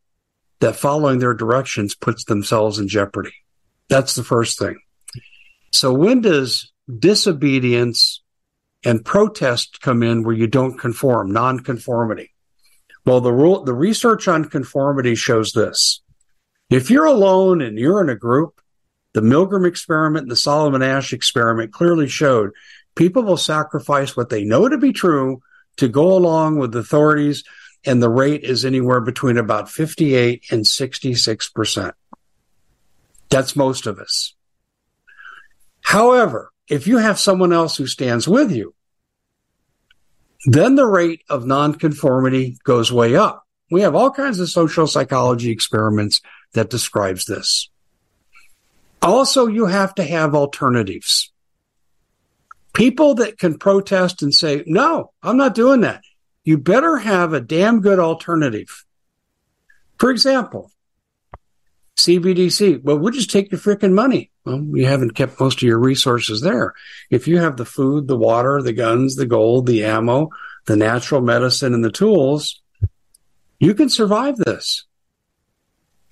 that 0.59 0.75
following 0.75 1.19
their 1.19 1.33
directions 1.33 1.95
puts 1.95 2.25
themselves 2.25 2.79
in 2.79 2.87
jeopardy. 2.87 3.33
That's 3.89 4.15
the 4.15 4.23
first 4.23 4.59
thing. 4.59 4.79
So 5.71 5.93
when 5.93 6.21
does 6.21 6.71
disobedience 6.99 8.21
and 8.85 9.03
protest 9.03 9.81
come 9.81 10.03
in 10.03 10.23
where 10.23 10.35
you 10.35 10.47
don't 10.47 10.77
conform, 10.77 11.31
nonconformity? 11.31 12.31
Well, 13.05 13.21
the 13.21 13.33
rule, 13.33 13.63
the 13.63 13.73
research 13.73 14.27
on 14.27 14.45
conformity 14.45 15.15
shows 15.15 15.51
this. 15.53 16.01
If 16.69 16.89
you're 16.89 17.05
alone 17.05 17.61
and 17.61 17.77
you're 17.77 18.01
in 18.01 18.09
a 18.09 18.15
group, 18.15 18.61
the 19.13 19.21
Milgram 19.21 19.67
experiment 19.67 20.23
and 20.23 20.31
the 20.31 20.35
Solomon 20.35 20.81
Asch 20.81 21.13
experiment 21.13 21.71
clearly 21.71 22.07
showed 22.07 22.51
people 22.95 23.23
will 23.23 23.37
sacrifice 23.37 24.17
what 24.17 24.29
they 24.29 24.43
know 24.43 24.67
to 24.67 24.77
be 24.77 24.93
true 24.93 25.41
to 25.77 25.87
go 25.87 26.15
along 26.15 26.57
with 26.57 26.75
authorities, 26.75 27.43
and 27.85 28.01
the 28.01 28.09
rate 28.09 28.43
is 28.43 28.65
anywhere 28.65 29.01
between 29.01 29.37
about 29.37 29.69
58 29.69 30.45
and 30.51 30.63
66%. 30.63 31.93
That's 33.29 33.55
most 33.55 33.87
of 33.87 33.99
us. 33.99 34.35
However, 35.81 36.51
if 36.67 36.87
you 36.87 36.97
have 36.97 37.19
someone 37.19 37.51
else 37.51 37.75
who 37.75 37.87
stands 37.87 38.27
with 38.27 38.51
you, 38.51 38.73
then 40.45 40.75
the 40.75 40.85
rate 40.85 41.21
of 41.29 41.45
nonconformity 41.45 42.57
goes 42.63 42.91
way 42.91 43.15
up. 43.15 43.45
We 43.71 43.81
have 43.81 43.95
all 43.95 44.11
kinds 44.11 44.39
of 44.39 44.49
social 44.49 44.87
psychology 44.87 45.51
experiments 45.51 46.21
that 46.53 46.69
describes 46.69 47.25
this. 47.25 47.69
Also, 49.03 49.47
you 49.47 49.65
have 49.65 49.93
to 49.95 50.03
have 50.03 50.33
alternatives. 50.33 51.31
People 52.73 53.15
that 53.15 53.37
can 53.37 53.57
protest 53.57 54.23
and 54.23 54.33
say, 54.33 54.63
no, 54.65 55.11
I'm 55.21 55.37
not 55.37 55.53
doing 55.55 55.81
that. 55.81 56.01
You 56.43 56.57
better 56.57 56.97
have 56.97 57.33
a 57.33 57.41
damn 57.41 57.81
good 57.81 57.99
alternative. 57.99 58.85
For 59.99 60.09
example, 60.09 60.71
CBDC. 61.97 62.83
Well, 62.83 62.97
we'll 62.97 63.13
just 63.13 63.29
take 63.29 63.51
your 63.51 63.59
freaking 63.59 63.93
money. 63.93 64.31
Well, 64.45 64.65
you 64.73 64.85
haven't 64.85 65.15
kept 65.15 65.39
most 65.39 65.57
of 65.57 65.63
your 65.63 65.79
resources 65.79 66.41
there. 66.41 66.73
If 67.09 67.27
you 67.27 67.39
have 67.39 67.57
the 67.57 67.65
food, 67.65 68.07
the 68.07 68.17
water, 68.17 68.61
the 68.61 68.73
guns, 68.73 69.15
the 69.15 69.25
gold, 69.25 69.67
the 69.67 69.85
ammo, 69.85 70.29
the 70.65 70.75
natural 70.75 71.21
medicine, 71.21 71.73
and 71.73 71.83
the 71.83 71.91
tools, 71.91 72.61
you 73.59 73.73
can 73.73 73.89
survive 73.89 74.37
this. 74.37 74.85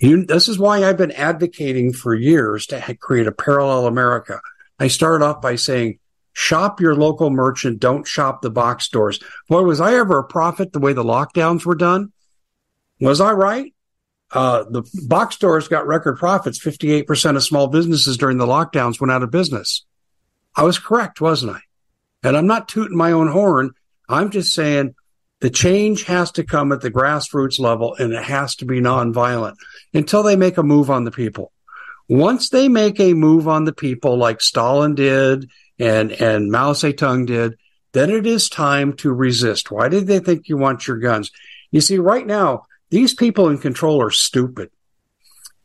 You, 0.02 0.26
this 0.26 0.50
is 0.50 0.58
why 0.58 0.84
I've 0.84 0.98
been 0.98 1.12
advocating 1.12 1.94
for 1.94 2.16
years 2.16 2.66
to 2.68 2.98
create 3.00 3.28
a 3.28 3.32
parallel 3.32 3.86
America. 3.86 4.42
I 4.80 4.88
started 4.88 5.24
off 5.24 5.44
by 5.44 5.56
saying, 5.56 6.00
shop 6.34 6.82
your 6.82 6.96
local 6.96 7.30
merchant, 7.30 7.80
don't 7.80 8.08
shop 8.08 8.42
the 8.42 8.50
box 8.50 8.86
stores. 8.86 9.20
Boy, 9.48 9.62
was 9.62 9.80
I 9.80 9.94
ever 9.94 10.18
a 10.18 10.24
prophet 10.24 10.74
the 10.74 10.80
way 10.80 10.94
the 10.94 11.04
lockdowns 11.04 11.66
were 11.66 11.76
done? 11.76 12.12
Was 13.00 13.22
I 13.22 13.34
right? 13.34 13.76
Uh, 14.32 14.64
the 14.64 14.84
box 15.08 15.36
stores 15.36 15.68
got 15.68 15.86
record 15.86 16.18
profits. 16.18 16.58
58% 16.58 17.36
of 17.36 17.44
small 17.44 17.68
businesses 17.68 18.18
during 18.18 18.40
the 18.40 18.48
lockdowns 18.48 19.00
went 19.00 19.12
out 19.12 19.22
of 19.22 19.30
business. 19.30 19.86
I 20.56 20.64
was 20.64 20.80
correct, 20.80 21.22
wasn't 21.22 21.58
I? 21.58 21.62
And 22.24 22.36
I'm 22.36 22.48
not 22.48 22.68
tooting 22.68 22.98
my 22.98 23.12
own 23.12 23.28
horn. 23.28 23.72
I'm 24.10 24.32
just 24.32 24.54
saying 24.56 24.96
the 25.42 25.50
change 25.50 26.04
has 26.04 26.32
to 26.32 26.44
come 26.44 26.72
at 26.72 26.82
the 26.82 26.92
grassroots 26.92 27.60
level 27.60 27.96
and 27.96 28.14
it 28.14 28.24
has 28.24 28.56
to 28.56 28.66
be 28.66 28.80
nonviolent 28.80 29.56
until 29.94 30.24
they 30.24 30.36
make 30.36 30.58
a 30.58 30.64
move 30.64 30.90
on 30.90 31.04
the 31.04 31.12
people. 31.12 31.52
Once 32.08 32.50
they 32.50 32.70
make 32.70 33.00
a 33.00 33.14
move 33.14 33.48
on 33.48 33.66
the 33.66 33.74
people 33.74 34.18
like 34.18 34.40
Stalin 34.40 34.96
did 34.96 35.50
and, 35.80 36.12
and 36.12 36.52
Mao 36.52 36.74
Zedong 36.74 37.26
did, 37.26 37.58
then 37.94 38.10
it 38.10 38.26
is 38.26 38.50
time 38.50 38.94
to 38.94 39.12
resist. 39.12 39.72
Why 39.72 39.90
did 39.90 40.08
they 40.08 40.20
think 40.20 40.48
you 40.48 40.58
want 40.58 40.88
your 40.88 40.98
guns? 40.98 41.32
You 41.72 41.82
see, 41.82 41.98
right 41.98 42.26
now, 42.26 42.66
these 42.90 43.14
people 43.14 43.50
in 43.50 43.58
control 43.58 44.02
are 44.02 44.12
stupid. 44.12 44.70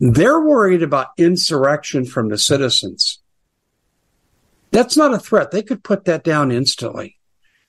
They're 0.01 0.41
worried 0.41 0.83
about 0.83 1.09
insurrection 1.19 2.07
from 2.07 2.29
the 2.29 2.39
citizens. 2.39 3.21
That's 4.71 4.97
not 4.97 5.15
a 5.15 5.19
threat. 5.19 5.51
They 5.51 5.63
could 5.63 5.85
put 5.85 6.05
that 6.05 6.25
down 6.25 6.51
instantly. 6.51 7.16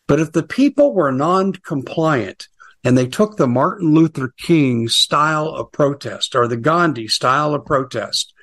But 0.08 0.20
if 0.22 0.32
the 0.32 0.44
people 0.44 0.94
were 0.94 1.12
non 1.12 1.54
compliant 1.54 2.48
and 2.84 2.98
they 2.98 3.08
took 3.08 3.36
the 3.36 3.48
Martin 3.48 3.94
Luther 3.94 4.34
King 4.38 4.88
style 4.88 5.50
of 5.50 5.72
protest 5.72 6.36
or 6.36 6.48
the 6.48 6.58
Gandhi 6.58 7.08
style 7.08 7.54
of 7.54 7.66
protest, 7.66 8.34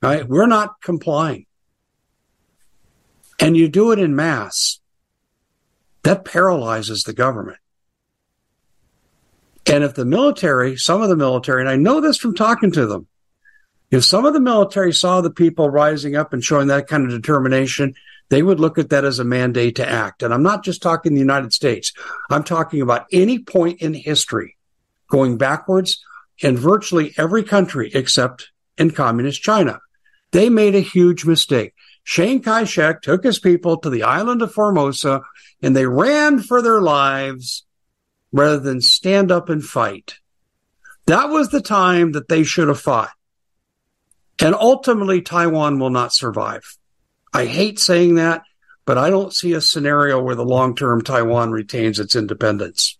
right? 0.00 0.26
We're 0.26 0.46
not 0.46 0.80
complying. 0.80 1.46
And 3.40 3.56
you 3.56 3.68
do 3.68 3.92
it 3.92 3.98
in 3.98 4.14
mass. 4.16 4.80
That 6.04 6.24
paralyzes 6.24 7.02
the 7.02 7.12
government. 7.12 7.58
And 9.66 9.84
if 9.84 9.94
the 9.94 10.04
military, 10.04 10.76
some 10.76 11.02
of 11.02 11.08
the 11.08 11.16
military, 11.16 11.60
and 11.60 11.68
I 11.68 11.76
know 11.76 12.00
this 12.00 12.16
from 12.16 12.34
talking 12.34 12.70
to 12.72 12.86
them, 12.86 13.06
if 13.90 14.04
some 14.04 14.24
of 14.24 14.32
the 14.32 14.40
military 14.40 14.92
saw 14.92 15.20
the 15.20 15.30
people 15.30 15.70
rising 15.70 16.16
up 16.16 16.32
and 16.32 16.42
showing 16.42 16.68
that 16.68 16.88
kind 16.88 17.04
of 17.04 17.10
determination, 17.10 17.94
they 18.30 18.42
would 18.42 18.60
look 18.60 18.78
at 18.78 18.90
that 18.90 19.04
as 19.04 19.18
a 19.18 19.24
mandate 19.24 19.76
to 19.76 19.88
act. 19.88 20.22
And 20.22 20.32
I'm 20.32 20.42
not 20.42 20.64
just 20.64 20.82
talking 20.82 21.14
the 21.14 21.20
United 21.20 21.52
States. 21.52 21.92
I'm 22.30 22.44
talking 22.44 22.80
about 22.82 23.06
any 23.12 23.38
point 23.38 23.80
in 23.80 23.94
history 23.94 24.56
going 25.10 25.38
backwards 25.38 26.04
in 26.38 26.56
virtually 26.56 27.14
every 27.16 27.42
country 27.42 27.90
except 27.94 28.50
in 28.76 28.90
communist 28.90 29.42
China. 29.42 29.80
They 30.30 30.50
made 30.50 30.74
a 30.74 30.80
huge 30.80 31.24
mistake. 31.24 31.74
Chiang 32.04 32.42
Kai-shek 32.42 33.02
took 33.02 33.24
his 33.24 33.38
people 33.38 33.78
to 33.78 33.90
the 33.90 34.02
island 34.02 34.42
of 34.42 34.52
Formosa 34.52 35.22
and 35.62 35.74
they 35.74 35.86
ran 35.86 36.40
for 36.40 36.62
their 36.62 36.80
lives 36.80 37.64
rather 38.32 38.58
than 38.58 38.80
stand 38.80 39.32
up 39.32 39.48
and 39.48 39.64
fight. 39.64 40.16
That 41.06 41.30
was 41.30 41.48
the 41.48 41.62
time 41.62 42.12
that 42.12 42.28
they 42.28 42.44
should 42.44 42.68
have 42.68 42.80
fought. 42.80 43.10
And 44.40 44.54
ultimately, 44.54 45.22
Taiwan 45.22 45.78
will 45.78 45.90
not 45.90 46.12
survive. 46.12 46.76
I 47.32 47.46
hate 47.46 47.78
saying 47.78 48.16
that, 48.16 48.42
but 48.84 48.98
I 48.98 49.10
don't 49.10 49.34
see 49.34 49.52
a 49.52 49.60
scenario 49.60 50.22
where 50.22 50.34
the 50.34 50.44
long 50.44 50.74
term 50.74 51.02
Taiwan 51.02 51.50
retains 51.50 51.98
its 51.98 52.16
independence. 52.16 52.96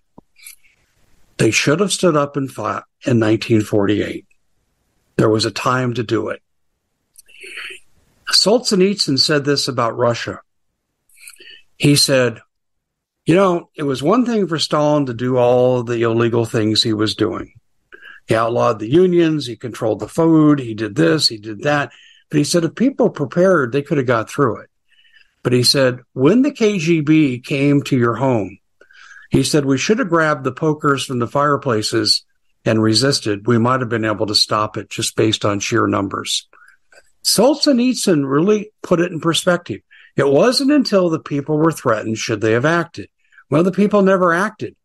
They 1.39 1.51
should 1.51 1.81
have 1.81 1.93
stood 1.93 2.17
up 2.17 2.37
and 2.37 2.51
fought 2.51 2.85
in 3.07 3.21
1948. 3.21 4.27
There 5.17 5.29
was 5.29 5.45
a 5.45 5.51
time 5.51 5.95
to 5.95 6.03
do 6.03 6.29
it. 6.29 6.43
Solzhenitsyn 8.31 9.19
said 9.19 9.45
this 9.45 9.69
about 9.69 9.97
Russia. 9.97 10.41
He 11.77 11.97
said, 11.97 12.41
you 13.25 13.35
know, 13.35 13.71
it 13.77 13.85
was 13.85 14.03
one 14.03 14.27
thing 14.27 14.47
for 14.47 14.59
Stalin 14.59 15.07
to 15.07 15.15
do 15.15 15.37
all 15.37 15.83
the 15.83 16.03
illegal 16.03 16.45
things 16.45 16.83
he 16.83 16.93
was 16.93 17.15
doing. 17.15 17.53
He 18.27 18.35
outlawed 18.35 18.79
the 18.79 18.91
unions, 18.91 19.47
he 19.47 19.57
controlled 19.57 20.01
the 20.01 20.09
food, 20.09 20.59
he 20.59 20.75
did 20.75 20.97
this, 20.97 21.29
he 21.29 21.39
did 21.39 21.63
that. 21.63 21.93
But 22.31 22.39
he 22.39 22.45
said 22.45 22.65
if 22.65 22.75
people 22.75 23.11
prepared, 23.11 23.73
they 23.73 23.83
could 23.83 23.99
have 23.99 24.07
got 24.07 24.31
through 24.31 24.59
it. 24.61 24.71
But 25.43 25.53
he 25.53 25.63
said, 25.63 26.01
when 26.13 26.43
the 26.43 26.51
KGB 26.51 27.45
came 27.45 27.83
to 27.85 27.97
your 27.97 28.17
home, 28.17 28.59
he 29.31 29.43
said, 29.43 29.65
we 29.65 29.79
should 29.79 29.99
have 29.99 30.09
grabbed 30.09 30.45
the 30.45 30.53
pokers 30.53 31.05
from 31.05 31.19
the 31.19 31.29
fireplaces 31.29 32.25
and 32.65 32.83
resisted. 32.83 33.47
We 33.47 33.59
might 33.59 33.81
have 33.81 33.89
been 33.89 34.05
able 34.05 34.27
to 34.27 34.35
stop 34.35 34.77
it 34.77 34.91
just 34.91 35.17
based 35.17 35.45
on 35.45 35.61
sheer 35.61 35.87
numbers. 35.87 36.49
Solzhenitsyn 37.25 38.29
really 38.29 38.73
put 38.83 39.01
it 39.01 39.13
in 39.13 39.21
perspective. 39.21 39.81
It 40.17 40.27
wasn't 40.27 40.73
until 40.73 41.11
the 41.11 41.21
people 41.21 41.59
were 41.59 41.73
threatened 41.73 42.19
should 42.19 42.41
they 42.41 42.53
have 42.53 42.65
acted. 42.65 43.09
Well, 43.51 43.63
the 43.63 43.73
people 43.73 44.03
never 44.03 44.33
acted. 44.33 44.77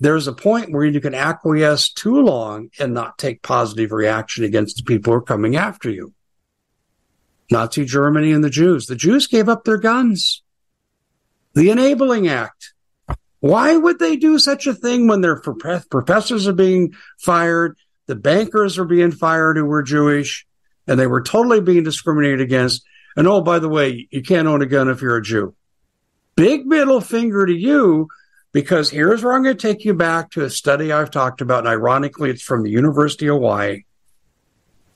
There's 0.00 0.28
a 0.28 0.32
point 0.32 0.72
where 0.72 0.84
you 0.84 1.00
can 1.00 1.14
acquiesce 1.14 1.92
too 1.92 2.20
long 2.20 2.70
and 2.78 2.94
not 2.94 3.18
take 3.18 3.42
positive 3.42 3.90
reaction 3.90 4.44
against 4.44 4.76
the 4.76 4.84
people 4.84 5.12
who 5.12 5.18
are 5.18 5.22
coming 5.22 5.56
after 5.56 5.90
you. 5.90 6.14
Nazi 7.50 7.84
Germany 7.84 8.32
and 8.32 8.44
the 8.44 8.50
Jews. 8.50 8.86
The 8.86 8.96
Jews 8.96 9.26
gave 9.26 9.48
up 9.48 9.64
their 9.64 9.78
guns. 9.78 10.42
The 11.54 11.70
Enabling 11.70 12.28
Act. 12.28 12.74
Why 13.40 13.76
would 13.76 13.98
they 13.98 14.16
do 14.16 14.38
such 14.38 14.66
a 14.66 14.74
thing 14.74 15.06
when 15.06 15.20
their 15.20 15.40
professors 15.40 16.46
are 16.48 16.52
being 16.52 16.92
fired, 17.18 17.76
the 18.06 18.16
bankers 18.16 18.78
are 18.78 18.84
being 18.84 19.12
fired 19.12 19.56
who 19.56 19.64
were 19.64 19.82
Jewish, 19.82 20.46
and 20.86 20.98
they 20.98 21.06
were 21.06 21.22
totally 21.22 21.60
being 21.60 21.84
discriminated 21.84 22.40
against? 22.40 22.84
And 23.16 23.26
oh, 23.26 23.40
by 23.40 23.58
the 23.60 23.68
way, 23.68 24.08
you 24.10 24.22
can't 24.22 24.48
own 24.48 24.62
a 24.62 24.66
gun 24.66 24.88
if 24.88 25.00
you're 25.00 25.16
a 25.16 25.22
Jew 25.22 25.54
big 26.38 26.66
middle 26.66 27.00
finger 27.00 27.44
to 27.44 27.52
you 27.52 28.06
because 28.52 28.90
here's 28.90 29.24
where 29.24 29.32
I'm 29.32 29.42
going 29.42 29.56
to 29.56 29.66
take 29.66 29.84
you 29.84 29.92
back 29.92 30.30
to 30.30 30.44
a 30.44 30.50
study 30.50 30.92
I've 30.92 31.10
talked 31.10 31.40
about. 31.40 31.60
And 31.60 31.68
ironically, 31.68 32.30
it's 32.30 32.42
from 32.42 32.62
the 32.62 32.70
University 32.70 33.26
of 33.26 33.34
Hawaii. 33.34 33.82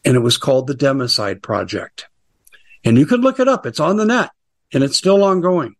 And 0.04 0.14
it 0.14 0.20
was 0.20 0.36
called 0.36 0.68
the 0.68 0.74
Democide 0.74 1.42
Project. 1.42 2.06
And 2.84 2.98
you 2.98 3.06
could 3.06 3.20
look 3.20 3.40
it 3.40 3.48
up. 3.48 3.66
It's 3.66 3.80
on 3.80 3.96
the 3.96 4.04
net 4.04 4.30
and 4.72 4.82
it's 4.82 4.96
still 4.96 5.22
ongoing. 5.22 5.76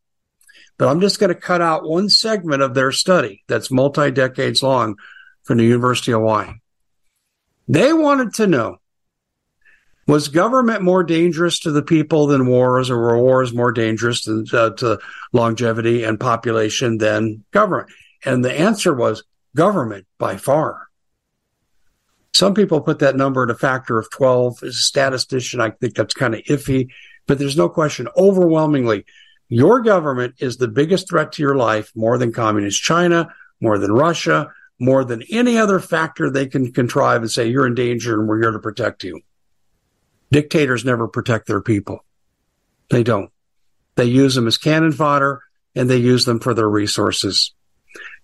But 0.79 0.89
I'm 0.89 1.01
just 1.01 1.21
going 1.21 1.29
to 1.29 1.41
cut 1.41 1.61
out 1.61 1.89
one 1.89 2.09
segment 2.09 2.63
of 2.63 2.75
their 2.75 2.93
study 2.93 3.43
that's 3.47 3.71
multi 3.71 4.11
decades 4.11 4.63
long 4.63 4.97
from 5.45 5.59
the 5.59 5.65
University 5.65 6.13
of 6.13 6.21
Hawaii. 6.21 6.55
They 7.69 7.93
wanted 7.93 8.35
to 8.35 8.47
know 8.47 8.79
was 10.07 10.29
government 10.29 10.83
more 10.83 11.05
dangerous 11.05 11.61
to 11.61 11.71
the 11.71 11.83
people 11.83 12.27
than 12.27 12.47
wars, 12.47 12.91
or 12.91 12.99
were 12.99 13.19
wars 13.19 13.53
more 13.53 13.71
dangerous 13.71 14.27
uh, 14.29 14.71
to 14.71 14.99
longevity 15.33 16.03
and 16.03 16.19
population 16.19 16.99
than 16.99 17.45
government? 17.53 17.91
And 18.25 18.45
the 18.45 18.53
answer 18.53 18.93
was 18.93 19.23
government 19.55 20.07
by 20.19 20.37
far. 20.37 20.89
Some 22.35 22.55
people 22.55 22.81
put 22.81 23.01
that 23.01 23.17
number 23.17 23.43
at 23.43 23.51
a 23.51 23.55
factor 23.55 23.99
of 23.99 24.11
12. 24.11 24.63
As 24.63 24.75
a 24.77 24.83
statistician, 24.83 25.61
I 25.61 25.71
think 25.71 25.95
that's 25.95 26.15
kind 26.15 26.35
of 26.35 26.43
iffy, 26.43 26.89
but 27.27 27.39
there's 27.39 27.57
no 27.57 27.69
question 27.69 28.09
overwhelmingly 28.17 29.05
your 29.53 29.83
government 29.83 30.37
is 30.39 30.57
the 30.57 30.67
biggest 30.67 31.11
threat 31.11 31.33
to 31.33 31.43
your 31.43 31.55
life 31.55 31.93
more 31.95 32.17
than 32.17 32.33
communist 32.33 32.83
China, 32.83 33.35
more 33.61 33.77
than 33.77 33.93
Russia, 33.93 34.51
more 34.79 35.05
than 35.05 35.23
any 35.31 35.59
other 35.59 35.79
factor 35.79 36.31
they 36.31 36.47
can 36.47 36.73
contrive 36.73 37.21
and 37.21 37.31
say 37.31 37.49
you're 37.49 37.67
in 37.67 37.75
danger 37.75 38.19
and 38.19 38.27
we're 38.27 38.41
here 38.41 38.53
to 38.53 38.59
protect 38.59 39.05
you. 39.05 39.21
Dictators 40.31 40.87
never 40.87 41.07
protect 41.07 41.49
their 41.49 41.61
people. 41.61 42.03
They 42.89 43.03
don't. 43.03 43.31
They 43.97 44.07
use 44.07 44.35
them 44.35 44.47
as 44.47 44.57
cannon 44.57 44.93
fodder 44.93 45.43
and 45.75 45.91
they 45.91 45.99
use 45.99 46.25
them 46.25 46.41
for 46.41 46.55
their 46.55 46.71
resources. 46.71 47.53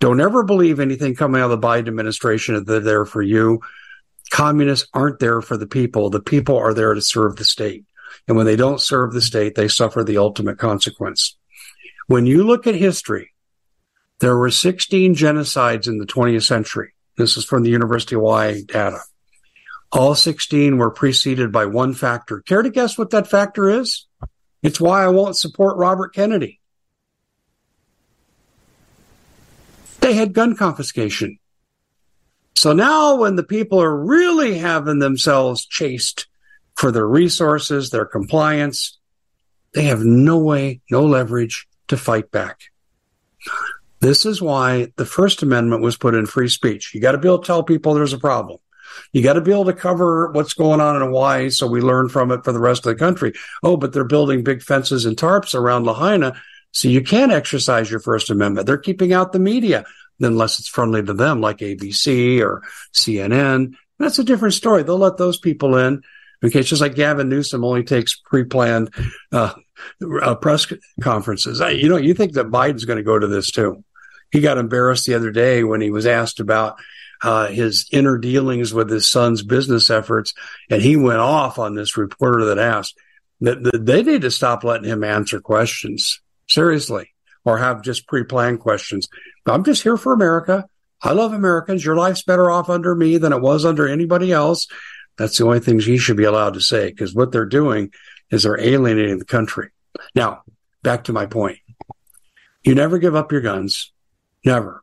Don't 0.00 0.22
ever 0.22 0.44
believe 0.44 0.80
anything 0.80 1.14
coming 1.14 1.42
out 1.42 1.50
of 1.50 1.60
the 1.60 1.66
Biden 1.66 1.88
administration 1.88 2.54
that 2.54 2.64
they're 2.64 2.80
there 2.80 3.04
for 3.04 3.20
you. 3.20 3.60
Communists 4.30 4.88
aren't 4.92 5.18
there 5.18 5.40
for 5.40 5.56
the 5.56 5.66
people. 5.66 6.10
The 6.10 6.20
people 6.20 6.56
are 6.56 6.74
there 6.74 6.94
to 6.94 7.02
serve 7.02 7.36
the 7.36 7.44
state. 7.44 7.84
And 8.26 8.36
when 8.36 8.46
they 8.46 8.56
don't 8.56 8.80
serve 8.80 9.12
the 9.12 9.22
state, 9.22 9.54
they 9.54 9.68
suffer 9.68 10.04
the 10.04 10.18
ultimate 10.18 10.58
consequence. 10.58 11.36
When 12.06 12.26
you 12.26 12.44
look 12.44 12.66
at 12.66 12.74
history, 12.74 13.32
there 14.20 14.36
were 14.36 14.50
16 14.50 15.14
genocides 15.14 15.86
in 15.86 15.98
the 15.98 16.06
20th 16.06 16.44
century. 16.44 16.92
This 17.16 17.36
is 17.36 17.44
from 17.44 17.62
the 17.62 17.70
University 17.70 18.14
of 18.14 18.20
Hawaii 18.20 18.64
data. 18.64 19.00
All 19.90 20.14
16 20.14 20.76
were 20.76 20.90
preceded 20.90 21.50
by 21.50 21.66
one 21.66 21.94
factor. 21.94 22.40
Care 22.42 22.62
to 22.62 22.70
guess 22.70 22.98
what 22.98 23.10
that 23.10 23.26
factor 23.26 23.68
is? 23.68 24.06
It's 24.62 24.80
why 24.80 25.04
I 25.04 25.08
won't 25.08 25.36
support 25.36 25.78
Robert 25.78 26.14
Kennedy. 26.14 26.60
They 30.00 30.14
had 30.14 30.32
gun 30.32 30.56
confiscation. 30.56 31.38
So 32.58 32.72
now 32.72 33.14
when 33.14 33.36
the 33.36 33.44
people 33.44 33.80
are 33.80 33.96
really 33.96 34.58
having 34.58 34.98
themselves 34.98 35.64
chased 35.64 36.26
for 36.74 36.90
their 36.90 37.06
resources, 37.06 37.90
their 37.90 38.04
compliance, 38.04 38.98
they 39.74 39.84
have 39.84 40.00
no 40.00 40.38
way, 40.38 40.80
no 40.90 41.04
leverage 41.04 41.68
to 41.86 41.96
fight 41.96 42.32
back. 42.32 42.58
This 44.00 44.26
is 44.26 44.42
why 44.42 44.88
the 44.96 45.06
First 45.06 45.44
Amendment 45.44 45.82
was 45.82 45.96
put 45.96 46.16
in 46.16 46.26
free 46.26 46.48
speech. 46.48 46.92
You 46.92 47.00
got 47.00 47.12
to 47.12 47.18
be 47.18 47.28
able 47.28 47.38
to 47.38 47.46
tell 47.46 47.62
people 47.62 47.94
there's 47.94 48.12
a 48.12 48.18
problem. 48.18 48.58
You 49.12 49.22
got 49.22 49.34
to 49.34 49.40
be 49.40 49.52
able 49.52 49.66
to 49.66 49.72
cover 49.72 50.32
what's 50.32 50.54
going 50.54 50.80
on 50.80 50.96
in 50.96 51.02
Hawaii 51.02 51.50
so 51.50 51.68
we 51.68 51.80
learn 51.80 52.08
from 52.08 52.32
it 52.32 52.42
for 52.42 52.50
the 52.50 52.58
rest 52.58 52.84
of 52.84 52.92
the 52.92 52.98
country. 52.98 53.34
Oh, 53.62 53.76
but 53.76 53.92
they're 53.92 54.02
building 54.02 54.42
big 54.42 54.62
fences 54.62 55.04
and 55.04 55.16
tarps 55.16 55.54
around 55.54 55.84
Lahaina. 55.84 56.34
So 56.72 56.88
you 56.88 57.02
can't 57.02 57.30
exercise 57.30 57.88
your 57.88 58.00
First 58.00 58.30
Amendment. 58.30 58.66
They're 58.66 58.78
keeping 58.78 59.12
out 59.12 59.32
the 59.32 59.38
media 59.38 59.84
unless 60.20 60.58
it's 60.58 60.68
friendly 60.68 61.02
to 61.02 61.14
them, 61.14 61.40
like 61.40 61.58
ABC 61.58 62.40
or 62.40 62.62
CNN. 62.94 63.74
That's 63.98 64.18
a 64.18 64.24
different 64.24 64.54
story. 64.54 64.82
They'll 64.82 64.98
let 64.98 65.16
those 65.16 65.38
people 65.38 65.76
in. 65.76 66.02
Okay, 66.44 66.60
it's 66.60 66.68
just 66.68 66.82
like 66.82 66.94
Gavin 66.94 67.28
Newsom 67.28 67.64
only 67.64 67.82
takes 67.82 68.14
pre-planned 68.14 68.94
uh, 69.32 69.54
uh, 70.22 70.34
press 70.36 70.72
conferences. 71.00 71.60
You 71.60 71.88
know, 71.88 71.96
you 71.96 72.14
think 72.14 72.34
that 72.34 72.46
Biden's 72.46 72.84
going 72.84 72.98
to 72.98 73.02
go 73.02 73.18
to 73.18 73.26
this 73.26 73.50
too? 73.50 73.82
He 74.30 74.40
got 74.40 74.58
embarrassed 74.58 75.06
the 75.06 75.14
other 75.14 75.30
day 75.32 75.64
when 75.64 75.80
he 75.80 75.90
was 75.90 76.06
asked 76.06 76.38
about 76.38 76.78
uh, 77.22 77.48
his 77.48 77.88
inner 77.90 78.18
dealings 78.18 78.72
with 78.72 78.88
his 78.88 79.08
son's 79.08 79.42
business 79.42 79.90
efforts, 79.90 80.32
and 80.70 80.80
he 80.80 80.96
went 80.96 81.18
off 81.18 81.58
on 81.58 81.74
this 81.74 81.96
reporter 81.96 82.46
that 82.46 82.58
asked 82.58 82.96
that 83.40 83.58
they 83.84 84.02
need 84.02 84.22
to 84.22 84.30
stop 84.30 84.64
letting 84.64 84.88
him 84.88 85.02
answer 85.02 85.40
questions 85.40 86.20
seriously 86.48 87.10
or 87.44 87.58
have 87.58 87.82
just 87.82 88.06
pre-planned 88.06 88.60
questions. 88.60 89.08
I'm 89.50 89.64
just 89.64 89.82
here 89.82 89.96
for 89.96 90.12
America. 90.12 90.66
I 91.02 91.12
love 91.12 91.32
Americans. 91.32 91.84
Your 91.84 91.96
life's 91.96 92.22
better 92.22 92.50
off 92.50 92.68
under 92.68 92.94
me 92.94 93.18
than 93.18 93.32
it 93.32 93.40
was 93.40 93.64
under 93.64 93.88
anybody 93.88 94.32
else. 94.32 94.66
That's 95.16 95.38
the 95.38 95.44
only 95.44 95.60
things 95.60 95.84
he 95.84 95.98
should 95.98 96.16
be 96.16 96.24
allowed 96.24 96.54
to 96.54 96.60
say 96.60 96.90
because 96.90 97.14
what 97.14 97.32
they're 97.32 97.46
doing 97.46 97.92
is 98.30 98.42
they're 98.42 98.60
alienating 98.60 99.18
the 99.18 99.24
country. 99.24 99.70
Now, 100.14 100.42
back 100.82 101.04
to 101.04 101.12
my 101.12 101.26
point. 101.26 101.58
You 102.64 102.74
never 102.74 102.98
give 102.98 103.14
up 103.14 103.32
your 103.32 103.40
guns. 103.40 103.92
Never. 104.44 104.82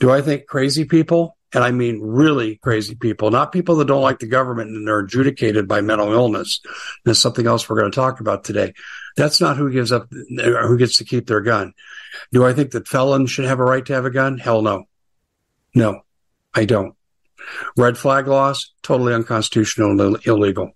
Do 0.00 0.10
I 0.10 0.22
think 0.22 0.46
crazy 0.46 0.84
people 0.84 1.36
and 1.54 1.62
I 1.62 1.70
mean 1.70 2.00
really 2.00 2.56
crazy 2.56 2.94
people, 2.94 3.30
not 3.30 3.52
people 3.52 3.76
that 3.76 3.86
don't 3.86 4.02
like 4.02 4.18
the 4.18 4.26
government 4.26 4.70
and 4.70 4.88
are 4.88 5.00
adjudicated 5.00 5.68
by 5.68 5.80
mental 5.80 6.12
illness. 6.12 6.60
That's 7.04 7.18
something 7.18 7.46
else 7.46 7.68
we're 7.68 7.78
going 7.78 7.90
to 7.90 7.94
talk 7.94 8.20
about 8.20 8.44
today. 8.44 8.72
That's 9.16 9.40
not 9.40 9.56
who 9.56 9.70
gives 9.70 9.92
up, 9.92 10.08
who 10.10 10.78
gets 10.78 10.98
to 10.98 11.04
keep 11.04 11.26
their 11.26 11.42
gun. 11.42 11.74
Do 12.32 12.44
I 12.44 12.52
think 12.52 12.72
that 12.72 12.88
felons 12.88 13.30
should 13.30 13.44
have 13.44 13.60
a 13.60 13.64
right 13.64 13.84
to 13.86 13.94
have 13.94 14.04
a 14.04 14.10
gun? 14.10 14.38
Hell 14.38 14.62
no. 14.62 14.84
No, 15.74 16.02
I 16.54 16.64
don't. 16.64 16.94
Red 17.76 17.98
flag 17.98 18.26
laws, 18.26 18.72
totally 18.82 19.14
unconstitutional 19.14 20.00
and 20.00 20.26
illegal. 20.26 20.72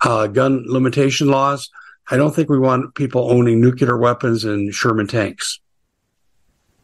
Uh, 0.00 0.26
gun 0.26 0.64
limitation 0.66 1.28
laws, 1.28 1.70
I 2.08 2.16
don't 2.16 2.34
think 2.34 2.48
we 2.48 2.58
want 2.58 2.94
people 2.94 3.30
owning 3.30 3.60
nuclear 3.60 3.96
weapons 3.96 4.44
and 4.44 4.72
Sherman 4.72 5.06
tanks. 5.06 5.60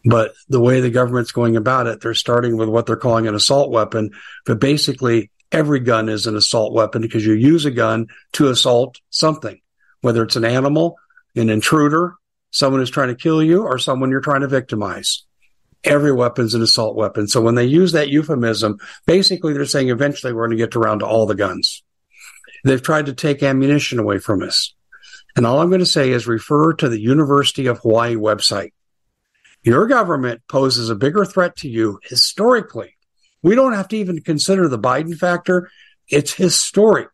But 0.05 0.33
the 0.49 0.61
way 0.61 0.81
the 0.81 0.91
government's 0.91 1.31
going 1.31 1.57
about 1.57 1.87
it, 1.87 2.01
they're 2.01 2.15
starting 2.15 2.57
with 2.57 2.69
what 2.69 2.87
they're 2.87 2.97
calling 2.97 3.29
an 3.29 3.37
assault 3.37 3.71
weapon. 3.71 4.11
But 4.45 4.59
basically, 4.59 5.31
every 5.53 5.79
gun 5.79 6.09
is 6.09 6.27
an 6.27 6.35
assault 6.35 6.73
weapon 6.73 7.03
because 7.03 7.25
you 7.25 7.35
use 7.35 7.65
a 7.65 7.71
gun 7.71 8.09
to 8.33 8.49
assault 8.49 9.01
something, 9.11 9.61
whether 10.01 10.25
it's 10.25 10.35
an 10.35 10.45
animal, 10.45 10.97
an 11.37 11.51
intruder, 11.51 12.17
someone 12.53 12.81
who's 12.81 12.91
trying 12.91 13.09
to 13.09 13.17
kill 13.17 13.43
you, 13.43 13.65
or 13.65 13.79
someone 13.79 14.11
you're 14.11 14.21
trying 14.21 14.43
to 14.43 14.49
victimize. 14.49 15.25
Every 15.83 16.13
weapon's 16.13 16.55
an 16.55 16.63
assault 16.63 16.95
weapon. 16.95 17.27
So 17.27 17.41
when 17.41 17.57
they 17.57 17.65
use 17.65 17.91
that 17.93 18.09
euphemism, 18.09 18.79
basically 19.05 19.53
they're 19.53 19.65
saying 19.65 19.89
eventually 19.89 20.33
we're 20.33 20.47
going 20.47 20.57
to 20.57 20.65
get 20.65 20.77
around 20.77 21.01
to 21.01 21.07
all 21.07 21.27
the 21.27 21.35
guns. 21.35 21.83
They've 22.63 22.81
tried 22.81 23.07
to 23.07 23.13
take 23.13 23.43
ammunition 23.43 23.99
away 23.99 24.19
from 24.19 24.43
us. 24.43 24.73
And 25.35 25.45
all 25.45 25.59
I'm 25.59 25.71
going 25.71 25.81
to 25.81 25.87
say 25.87 26.11
is 26.11 26.29
refer 26.29 26.75
to 26.75 26.89
the 26.89 27.01
University 27.01 27.67
of 27.67 27.81
Hawaii 27.81 28.15
website. 28.15 28.73
Your 29.65 29.87
government 29.87 30.43
poses 30.49 30.91
a 30.91 30.95
bigger 30.95 31.25
threat 31.25 31.57
to 31.57 31.69
you 31.69 31.99
historically. 32.05 32.97
We 33.43 33.55
don't 33.55 33.73
have 33.73 33.89
to 33.89 33.97
even 33.97 34.21
consider 34.21 34.69
the 34.69 34.79
Biden 34.79 35.17
factor. 35.17 35.71
It's 36.09 36.35
historic. 36.35 37.09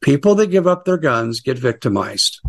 People 0.00 0.36
that 0.36 0.50
give 0.50 0.66
up 0.66 0.84
their 0.84 0.98
guns 0.98 1.40
get 1.40 1.58
victimized. 1.58 2.40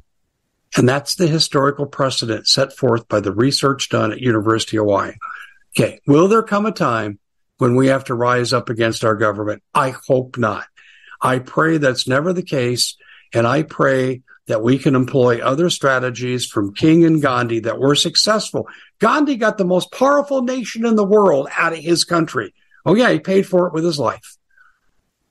And 0.78 0.88
that's 0.88 1.16
the 1.16 1.28
historical 1.28 1.88
precedent 1.88 2.48
set 2.48 2.72
forth 2.72 3.08
by 3.08 3.20
the 3.20 3.34
research 3.34 3.90
done 3.90 4.12
at 4.12 4.22
University 4.22 4.78
of 4.78 4.82
Hawaii. 4.84 5.14
Okay. 5.76 6.00
Will 6.06 6.28
there 6.28 6.44
come 6.44 6.66
a 6.66 6.72
time 6.72 7.20
when 7.58 7.76
we 7.76 7.88
have 7.88 8.06
to 8.06 8.16
rise 8.16 8.54
up 8.54 8.70
against 8.70 9.04
our 9.04 9.16
government? 9.16 9.64
I 9.74 9.90
hope 9.90 10.38
not. 10.38 10.66
I 11.20 11.40
pray 11.40 11.80
that's 11.80 12.08
never 12.08 12.32
the 12.32 12.44
case. 12.44 12.96
And 13.34 13.48
I 13.48 13.64
pray 13.64 14.22
that 14.46 14.62
we 14.62 14.78
can 14.78 14.96
employ 14.96 15.40
other 15.40 15.70
strategies 15.70 16.46
from 16.46 16.74
King 16.74 17.04
and 17.06 17.22
Gandhi 17.22 17.60
that 17.62 17.80
were 17.80 17.96
successful. 17.96 18.68
Gandhi 19.00 19.36
got 19.36 19.58
the 19.58 19.66
most 19.66 19.92
powerful 19.92 20.44
nation 20.44 20.86
in 20.86 20.96
the 20.96 21.04
world 21.04 21.50
out 21.58 21.74
of 21.74 21.80
his 21.80 22.06
country. 22.06 22.54
Oh 22.86 22.94
yeah, 22.94 23.12
he 23.12 23.20
paid 23.20 23.46
for 23.46 23.68
it 23.68 23.74
with 23.74 23.84
his 23.84 24.00
life. 24.00 24.37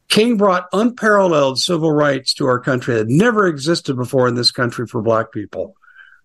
King 0.09 0.37
brought 0.37 0.69
unparalleled 0.73 1.59
civil 1.59 1.91
rights 1.91 2.35
to 2.35 2.47
our 2.47 2.61
country 2.61 2.95
that 2.95 3.09
never 3.09 3.47
existed 3.47 3.97
before 3.97 4.29
in 4.29 4.35
this 4.35 4.51
country 4.51 4.87
for 4.87 5.03
black 5.03 5.33
people. 5.33 5.75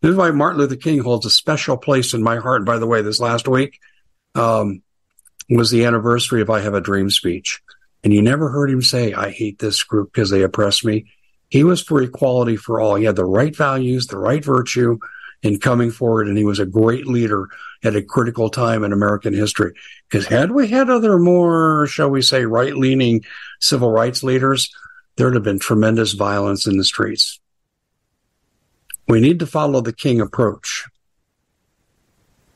This 0.02 0.12
is 0.12 0.18
why 0.18 0.32
Martin 0.32 0.60
Luther 0.60 0.76
King 0.76 1.00
holds 1.00 1.26
a 1.26 1.30
special 1.30 1.78
place 1.78 2.14
in 2.14 2.24
my 2.24 2.38
heart. 2.38 2.66
by 2.66 2.80
the 2.80 2.88
way, 2.88 3.02
this 3.02 3.20
last 3.20 3.48
week 3.48 3.80
um, 4.36 4.82
was 5.50 5.70
the 5.70 5.86
anniversary 5.86 6.42
of 6.42 6.50
I 6.50 6.62
Have 6.62 6.74
a 6.74 6.82
Dream 6.82 7.10
speech. 7.10 7.62
And 8.04 8.14
you 8.14 8.22
never 8.22 8.50
heard 8.50 8.72
him 8.72 8.82
say, 8.82 9.14
I 9.14 9.30
hate 9.30 9.60
this 9.60 9.84
group 9.84 10.12
because 10.12 10.30
they 10.30 10.42
oppress 10.42 10.84
me. 10.84 11.06
He 11.50 11.64
was 11.64 11.82
for 11.82 12.02
equality 12.02 12.56
for 12.56 12.80
all. 12.80 12.96
He 12.96 13.04
had 13.06 13.16
the 13.16 13.26
right 13.26 13.56
values, 13.56 14.08
the 14.08 14.18
right 14.18 14.44
virtue 14.44 14.98
in 15.44 15.60
coming 15.60 15.92
forward, 15.92 16.28
and 16.28 16.38
he 16.38 16.46
was 16.46 16.60
a 16.60 16.66
great 16.66 17.08
leader 17.08 17.50
at 17.84 17.96
a 17.96 18.02
critical 18.02 18.50
time 18.50 18.84
in 18.84 18.94
American 18.94 19.34
history. 19.34 19.74
Because 20.12 20.28
had 20.28 20.52
we 20.52 20.68
had 20.68 20.90
other 20.90 21.18
more, 21.18 21.88
shall 21.88 22.10
we 22.10 22.22
say, 22.22 22.44
right 22.44 22.76
leaning 22.76 23.24
civil 23.62 23.90
rights 23.90 24.24
leaders, 24.24 24.70
there'd 25.16 25.36
have 25.36 25.44
been 25.44 25.60
tremendous 25.60 26.12
violence 26.12 26.68
in 26.68 26.78
the 26.78 26.84
streets. 26.84 27.40
We 29.08 29.22
need 29.22 29.40
to 29.40 29.48
follow 29.48 29.80
the 29.80 29.94
King 29.94 30.20
approach. 30.20 30.86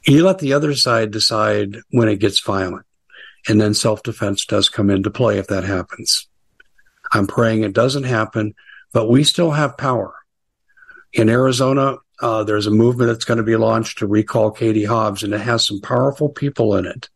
You 0.06 0.26
let 0.26 0.40
the 0.40 0.54
other 0.54 0.76
side 0.76 1.12
decide 1.12 1.78
when 1.92 2.10
it 2.10 2.20
gets 2.20 2.42
violent. 2.42 2.86
And 3.48 3.62
then 3.62 3.74
self 3.74 4.04
defense 4.04 4.46
does 4.46 4.68
come 4.68 4.90
into 4.90 5.10
play 5.10 5.38
if 5.38 5.48
that 5.48 5.64
happens. 5.64 6.28
I'm 7.14 7.28
praying 7.28 7.64
it 7.64 7.74
doesn't 7.74 8.04
happen 8.04 8.54
but 8.96 9.10
we 9.10 9.26
still 9.26 9.52
have 9.52 9.78
power. 9.78 10.16
In 11.12 11.28
Arizona, 11.28 11.98
uh, 12.22 12.46
there's 12.46 12.66
a 12.66 12.72
movement 12.72 13.10
that's 13.10 13.26
going 13.26 13.40
to 13.40 13.44
be 13.44 13.58
launched 13.58 13.98
to 13.98 14.08
recall 14.08 14.52
Katie 14.52 14.86
Hobbs, 14.86 15.22
and 15.22 15.34
it 15.34 15.42
has 15.42 15.68
some 15.68 15.82
powerful 15.82 16.30
people 16.30 16.78
in 16.78 16.86
it. 16.86 17.10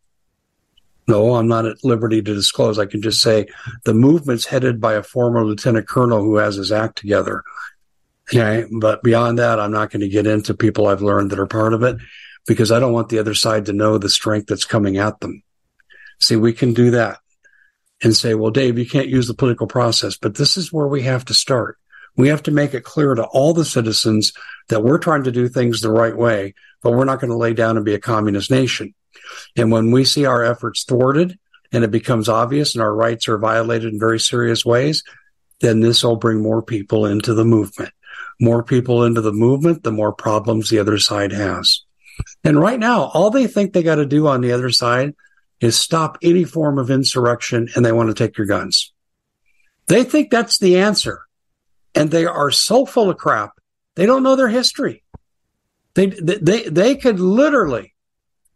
No, 1.09 1.33
I'm 1.33 1.47
not 1.47 1.65
at 1.65 1.83
liberty 1.83 2.21
to 2.21 2.35
disclose. 2.35 2.77
I 2.77 2.85
can 2.85 3.01
just 3.01 3.19
say 3.19 3.47
the 3.83 3.95
movement's 3.95 4.45
headed 4.45 4.79
by 4.79 4.93
a 4.93 5.01
former 5.01 5.43
lieutenant 5.43 5.87
colonel 5.87 6.21
who 6.21 6.35
has 6.35 6.55
his 6.55 6.71
act 6.71 6.99
together. 6.99 7.43
Okay. 8.29 8.65
But 8.79 9.01
beyond 9.01 9.39
that, 9.39 9.59
I'm 9.59 9.71
not 9.71 9.89
going 9.89 10.01
to 10.01 10.07
get 10.07 10.27
into 10.27 10.53
people 10.53 10.85
I've 10.85 11.01
learned 11.01 11.31
that 11.31 11.39
are 11.39 11.47
part 11.47 11.73
of 11.73 11.81
it 11.81 11.97
because 12.45 12.71
I 12.71 12.79
don't 12.79 12.93
want 12.93 13.09
the 13.09 13.17
other 13.17 13.33
side 13.33 13.65
to 13.65 13.73
know 13.73 13.97
the 13.97 14.07
strength 14.07 14.45
that's 14.45 14.65
coming 14.65 14.97
at 14.97 15.19
them. 15.19 15.41
See, 16.19 16.35
we 16.35 16.53
can 16.53 16.75
do 16.75 16.91
that 16.91 17.17
and 18.03 18.15
say, 18.15 18.35
well, 18.35 18.51
Dave, 18.51 18.77
you 18.77 18.87
can't 18.87 19.07
use 19.07 19.27
the 19.27 19.33
political 19.33 19.65
process, 19.65 20.15
but 20.15 20.35
this 20.35 20.57
is 20.57 20.71
where 20.71 20.87
we 20.87 21.01
have 21.01 21.25
to 21.25 21.33
start. 21.33 21.79
We 22.17 22.27
have 22.27 22.43
to 22.43 22.51
make 22.51 22.75
it 22.75 22.83
clear 22.83 23.15
to 23.15 23.23
all 23.23 23.55
the 23.55 23.65
citizens 23.65 24.31
that 24.67 24.83
we're 24.83 24.99
trying 24.99 25.23
to 25.23 25.31
do 25.31 25.47
things 25.47 25.81
the 25.81 25.91
right 25.91 26.15
way, 26.15 26.53
but 26.83 26.91
we're 26.91 27.05
not 27.05 27.19
going 27.19 27.31
to 27.31 27.37
lay 27.37 27.53
down 27.53 27.77
and 27.77 27.85
be 27.85 27.95
a 27.95 27.99
communist 27.99 28.51
nation. 28.51 28.93
And 29.55 29.71
when 29.71 29.91
we 29.91 30.05
see 30.05 30.25
our 30.25 30.43
efforts 30.43 30.83
thwarted 30.83 31.37
and 31.71 31.83
it 31.83 31.91
becomes 31.91 32.29
obvious 32.29 32.75
and 32.75 32.81
our 32.81 32.93
rights 32.93 33.27
are 33.27 33.37
violated 33.37 33.93
in 33.93 33.99
very 33.99 34.19
serious 34.19 34.65
ways, 34.65 35.03
then 35.59 35.79
this 35.79 36.03
will 36.03 36.15
bring 36.15 36.41
more 36.41 36.61
people 36.61 37.05
into 37.05 37.33
the 37.33 37.45
movement. 37.45 37.91
More 38.39 38.63
people 38.63 39.03
into 39.03 39.21
the 39.21 39.33
movement, 39.33 39.83
the 39.83 39.91
more 39.91 40.13
problems 40.13 40.69
the 40.69 40.79
other 40.79 40.97
side 40.97 41.31
has. 41.31 41.83
And 42.43 42.59
right 42.59 42.79
now, 42.79 43.03
all 43.13 43.29
they 43.29 43.47
think 43.47 43.73
they 43.73 43.83
got 43.83 43.95
to 43.95 44.05
do 44.05 44.27
on 44.27 44.41
the 44.41 44.53
other 44.53 44.69
side 44.69 45.15
is 45.59 45.77
stop 45.77 46.17
any 46.21 46.45
form 46.45 46.77
of 46.77 46.89
insurrection 46.89 47.67
and 47.75 47.85
they 47.85 47.91
want 47.91 48.09
to 48.09 48.15
take 48.15 48.37
your 48.37 48.47
guns. 48.47 48.93
They 49.87 50.03
think 50.03 50.29
that's 50.29 50.59
the 50.59 50.77
answer. 50.77 51.21
And 51.95 52.11
they 52.11 52.25
are 52.25 52.51
so 52.51 52.85
full 52.85 53.09
of 53.09 53.17
crap. 53.17 53.51
They 53.95 54.05
don't 54.05 54.23
know 54.23 54.35
their 54.35 54.47
history. 54.47 55.03
They, 55.95 56.05
they, 56.05 56.63
they 56.63 56.95
could 56.95 57.19
literally 57.19 57.93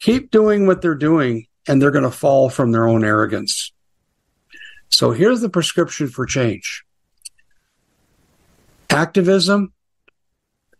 keep 0.04 0.32
doing 0.32 0.68
what 0.68 0.82
they're 0.82 0.96
doing 0.96 1.48
and 1.68 1.82
they're 1.82 1.92
going 1.92 2.04
to 2.04 2.12
fall 2.12 2.50
from 2.50 2.72
their 2.72 2.88
own 2.88 3.06
arrogance. 3.06 3.72
So 4.90 5.12
here's 5.12 5.42
the 5.42 5.50
prescription 5.50 6.10
for 6.10 6.26
change 6.26 6.84
activism, 8.90 9.74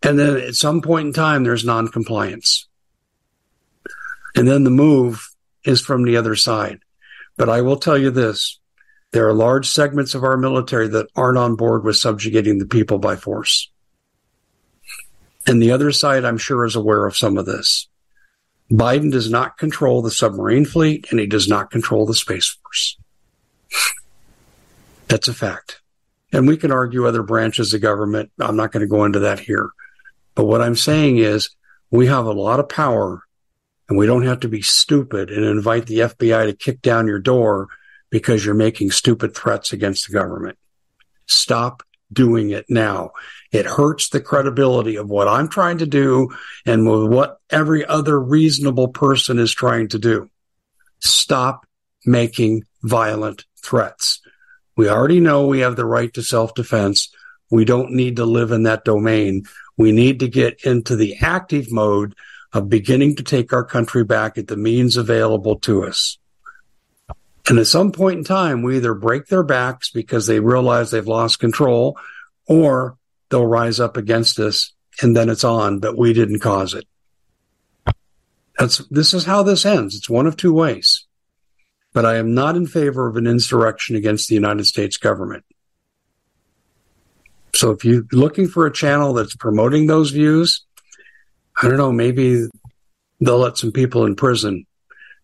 and 0.00 0.16
then 0.16 0.36
at 0.36 0.54
some 0.54 0.82
point 0.82 1.08
in 1.08 1.12
time, 1.12 1.42
there's 1.42 1.64
noncompliance. 1.64 2.68
And 4.36 4.46
then 4.46 4.62
the 4.62 4.70
move 4.70 5.28
is 5.64 5.80
from 5.80 6.04
the 6.04 6.16
other 6.16 6.36
side. 6.36 6.78
But 7.36 7.48
I 7.48 7.62
will 7.62 7.76
tell 7.76 7.98
you 7.98 8.10
this 8.10 8.60
there 9.10 9.28
are 9.28 9.34
large 9.34 9.68
segments 9.68 10.14
of 10.14 10.22
our 10.22 10.36
military 10.36 10.86
that 10.88 11.08
aren't 11.16 11.38
on 11.38 11.56
board 11.56 11.82
with 11.82 11.96
subjugating 11.96 12.58
the 12.58 12.66
people 12.66 12.98
by 12.98 13.16
force. 13.16 13.68
And 15.46 15.60
the 15.60 15.72
other 15.72 15.90
side, 15.90 16.24
I'm 16.24 16.38
sure, 16.38 16.64
is 16.64 16.76
aware 16.76 17.06
of 17.06 17.16
some 17.16 17.36
of 17.36 17.46
this. 17.46 17.88
Biden 18.70 19.12
does 19.12 19.30
not 19.30 19.58
control 19.58 20.02
the 20.02 20.10
submarine 20.10 20.64
fleet 20.64 21.06
and 21.10 21.20
he 21.20 21.26
does 21.26 21.48
not 21.48 21.70
control 21.70 22.06
the 22.06 22.14
Space 22.14 22.48
Force. 22.48 22.96
That's 25.08 25.28
a 25.28 25.34
fact. 25.34 25.80
And 26.32 26.48
we 26.48 26.56
can 26.56 26.72
argue 26.72 27.06
other 27.06 27.22
branches 27.22 27.74
of 27.74 27.80
government. 27.80 28.30
I'm 28.40 28.56
not 28.56 28.72
going 28.72 28.80
to 28.80 28.86
go 28.86 29.04
into 29.04 29.20
that 29.20 29.38
here. 29.38 29.70
But 30.34 30.46
what 30.46 30.62
I'm 30.62 30.76
saying 30.76 31.18
is 31.18 31.50
we 31.90 32.06
have 32.06 32.26
a 32.26 32.32
lot 32.32 32.58
of 32.58 32.68
power 32.68 33.22
and 33.88 33.98
we 33.98 34.06
don't 34.06 34.26
have 34.26 34.40
to 34.40 34.48
be 34.48 34.62
stupid 34.62 35.30
and 35.30 35.44
invite 35.44 35.86
the 35.86 35.98
FBI 35.98 36.46
to 36.46 36.56
kick 36.56 36.80
down 36.80 37.06
your 37.06 37.20
door 37.20 37.68
because 38.10 38.44
you're 38.44 38.54
making 38.54 38.90
stupid 38.90 39.34
threats 39.34 39.72
against 39.72 40.06
the 40.06 40.12
government. 40.12 40.58
Stop 41.26 41.82
doing 42.14 42.50
it 42.50 42.66
now. 42.68 43.10
It 43.52 43.66
hurts 43.66 44.08
the 44.08 44.20
credibility 44.20 44.96
of 44.96 45.08
what 45.08 45.28
I'm 45.28 45.48
trying 45.48 45.78
to 45.78 45.86
do 45.86 46.30
and 46.64 46.86
what 46.86 47.38
every 47.50 47.84
other 47.84 48.18
reasonable 48.18 48.88
person 48.88 49.38
is 49.38 49.52
trying 49.52 49.88
to 49.88 49.98
do. 49.98 50.30
Stop 51.00 51.66
making 52.06 52.64
violent 52.82 53.44
threats. 53.62 54.20
We 54.76 54.88
already 54.88 55.20
know 55.20 55.46
we 55.46 55.60
have 55.60 55.76
the 55.76 55.86
right 55.86 56.12
to 56.14 56.22
self 56.22 56.54
defense. 56.54 57.12
We 57.50 57.64
don't 57.64 57.92
need 57.92 58.16
to 58.16 58.24
live 58.24 58.50
in 58.50 58.64
that 58.64 58.84
domain. 58.84 59.44
We 59.76 59.92
need 59.92 60.20
to 60.20 60.28
get 60.28 60.64
into 60.64 60.96
the 60.96 61.16
active 61.20 61.70
mode 61.70 62.14
of 62.52 62.68
beginning 62.68 63.16
to 63.16 63.22
take 63.22 63.52
our 63.52 63.64
country 63.64 64.04
back 64.04 64.38
at 64.38 64.48
the 64.48 64.56
means 64.56 64.96
available 64.96 65.56
to 65.60 65.84
us. 65.84 66.18
And 67.48 67.58
at 67.58 67.66
some 67.66 67.92
point 67.92 68.18
in 68.18 68.24
time, 68.24 68.62
we 68.62 68.76
either 68.76 68.94
break 68.94 69.26
their 69.26 69.42
backs 69.42 69.90
because 69.90 70.26
they 70.26 70.40
realize 70.40 70.90
they've 70.90 71.06
lost 71.06 71.40
control 71.40 71.98
or 72.46 72.96
they'll 73.28 73.46
rise 73.46 73.80
up 73.80 73.96
against 73.96 74.38
us 74.38 74.72
and 75.02 75.16
then 75.16 75.28
it's 75.28 75.44
on, 75.44 75.80
but 75.80 75.98
we 75.98 76.12
didn't 76.12 76.40
cause 76.40 76.74
it. 76.74 76.86
That's, 78.58 78.78
this 78.88 79.12
is 79.12 79.24
how 79.24 79.42
this 79.42 79.66
ends. 79.66 79.96
It's 79.96 80.08
one 80.08 80.26
of 80.26 80.36
two 80.36 80.54
ways. 80.54 81.06
But 81.92 82.06
I 82.06 82.16
am 82.16 82.34
not 82.34 82.56
in 82.56 82.66
favor 82.66 83.08
of 83.08 83.16
an 83.16 83.26
insurrection 83.26 83.96
against 83.96 84.28
the 84.28 84.34
United 84.34 84.64
States 84.64 84.96
government. 84.96 85.44
So 87.54 87.70
if 87.70 87.84
you're 87.84 88.04
looking 88.10 88.48
for 88.48 88.66
a 88.66 88.72
channel 88.72 89.12
that's 89.12 89.36
promoting 89.36 89.86
those 89.86 90.10
views, 90.10 90.64
I 91.60 91.68
don't 91.68 91.76
know, 91.76 91.92
maybe 91.92 92.46
they'll 93.20 93.38
let 93.38 93.58
some 93.58 93.70
people 93.72 94.06
in 94.06 94.16
prison 94.16 94.66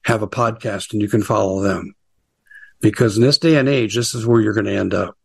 have 0.04 0.22
a 0.22 0.28
podcast 0.28 0.92
and 0.92 1.02
you 1.02 1.09
can 1.09 1.22
follow 1.22 1.61
them. 1.61 1.94
Because 2.80 3.16
in 3.16 3.22
this 3.22 3.38
day 3.38 3.56
and 3.56 3.68
age, 3.68 3.94
this 3.94 4.14
is 4.14 4.26
where 4.26 4.40
you're 4.40 4.54
going 4.54 4.66
to 4.66 4.76
end 4.76 4.94
up. 4.94 5.16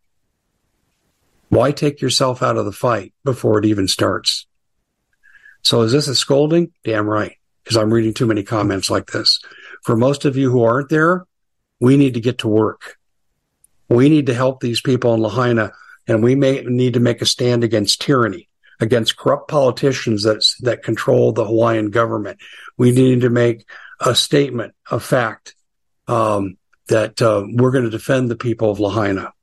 Why 1.49 1.71
take 1.71 2.01
yourself 2.01 2.43
out 2.43 2.57
of 2.57 2.65
the 2.65 2.71
fight 2.71 3.13
before 3.23 3.59
it 3.59 3.65
even 3.65 3.87
starts? 3.87 4.45
So 5.61 5.81
is 5.81 5.91
this 5.91 6.07
a 6.07 6.15
scolding? 6.15 6.71
Damn 6.83 7.07
right. 7.07 7.37
Because 7.63 7.77
I'm 7.77 7.93
reading 7.93 8.13
too 8.13 8.27
many 8.27 8.43
comments 8.43 8.89
like 8.89 9.07
this. 9.07 9.39
For 9.83 9.95
most 9.95 10.25
of 10.25 10.35
you 10.35 10.51
who 10.51 10.63
aren't 10.63 10.89
there, 10.89 11.25
we 11.79 11.97
need 11.97 12.15
to 12.15 12.21
get 12.21 12.39
to 12.39 12.47
work. 12.47 12.97
We 13.87 14.09
need 14.09 14.25
to 14.27 14.33
help 14.33 14.59
these 14.59 14.81
people 14.81 15.13
in 15.13 15.21
Lahaina 15.21 15.71
and 16.07 16.23
we 16.23 16.35
may 16.35 16.61
need 16.61 16.93
to 16.95 16.99
make 16.99 17.21
a 17.21 17.25
stand 17.25 17.63
against 17.63 18.01
tyranny 18.01 18.49
against 18.79 19.17
corrupt 19.17 19.49
politicians 19.49 20.23
that 20.23 20.45
that 20.61 20.83
control 20.83 21.31
the 21.31 21.45
Hawaiian 21.45 21.89
government. 21.89 22.39
We 22.77 22.91
need 22.91 23.21
to 23.21 23.29
make 23.29 23.65
a 23.99 24.15
statement 24.15 24.73
of 24.89 25.03
fact 25.03 25.55
um, 26.07 26.57
that 26.87 27.21
uh, 27.21 27.45
we're 27.47 27.71
going 27.71 27.83
to 27.83 27.89
defend 27.89 28.29
the 28.29 28.35
people 28.35 28.69
of 28.69 28.79
Lahaina. 28.79 29.33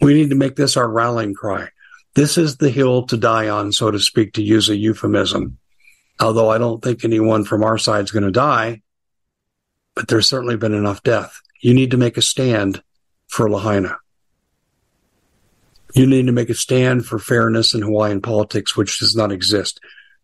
We 0.00 0.14
need 0.14 0.30
to 0.30 0.36
make 0.36 0.56
this 0.56 0.76
our 0.76 0.88
rallying 0.88 1.34
cry. 1.34 1.68
This 2.14 2.38
is 2.38 2.56
the 2.56 2.70
hill 2.70 3.06
to 3.06 3.16
die 3.16 3.48
on, 3.48 3.72
so 3.72 3.90
to 3.90 3.98
speak, 3.98 4.34
to 4.34 4.42
use 4.42 4.68
a 4.68 4.76
euphemism. 4.76 5.58
Although 6.18 6.50
I 6.50 6.58
don't 6.58 6.82
think 6.82 7.04
anyone 7.04 7.44
from 7.44 7.62
our 7.62 7.78
side 7.78 8.04
is 8.04 8.10
going 8.10 8.24
to 8.24 8.30
die, 8.30 8.82
but 9.94 10.08
there's 10.08 10.26
certainly 10.26 10.56
been 10.56 10.74
enough 10.74 11.02
death. 11.02 11.40
You 11.60 11.74
need 11.74 11.90
to 11.92 11.96
make 11.96 12.16
a 12.16 12.22
stand 12.22 12.82
for 13.28 13.50
Lahaina. 13.50 13.96
You 15.94 16.06
need 16.06 16.26
to 16.26 16.32
make 16.32 16.50
a 16.50 16.54
stand 16.54 17.04
for 17.04 17.18
fairness 17.18 17.74
in 17.74 17.82
Hawaiian 17.82 18.22
politics, 18.22 18.76
which 18.76 18.98
does 19.00 19.16
not 19.16 19.32
exist. 19.32 19.80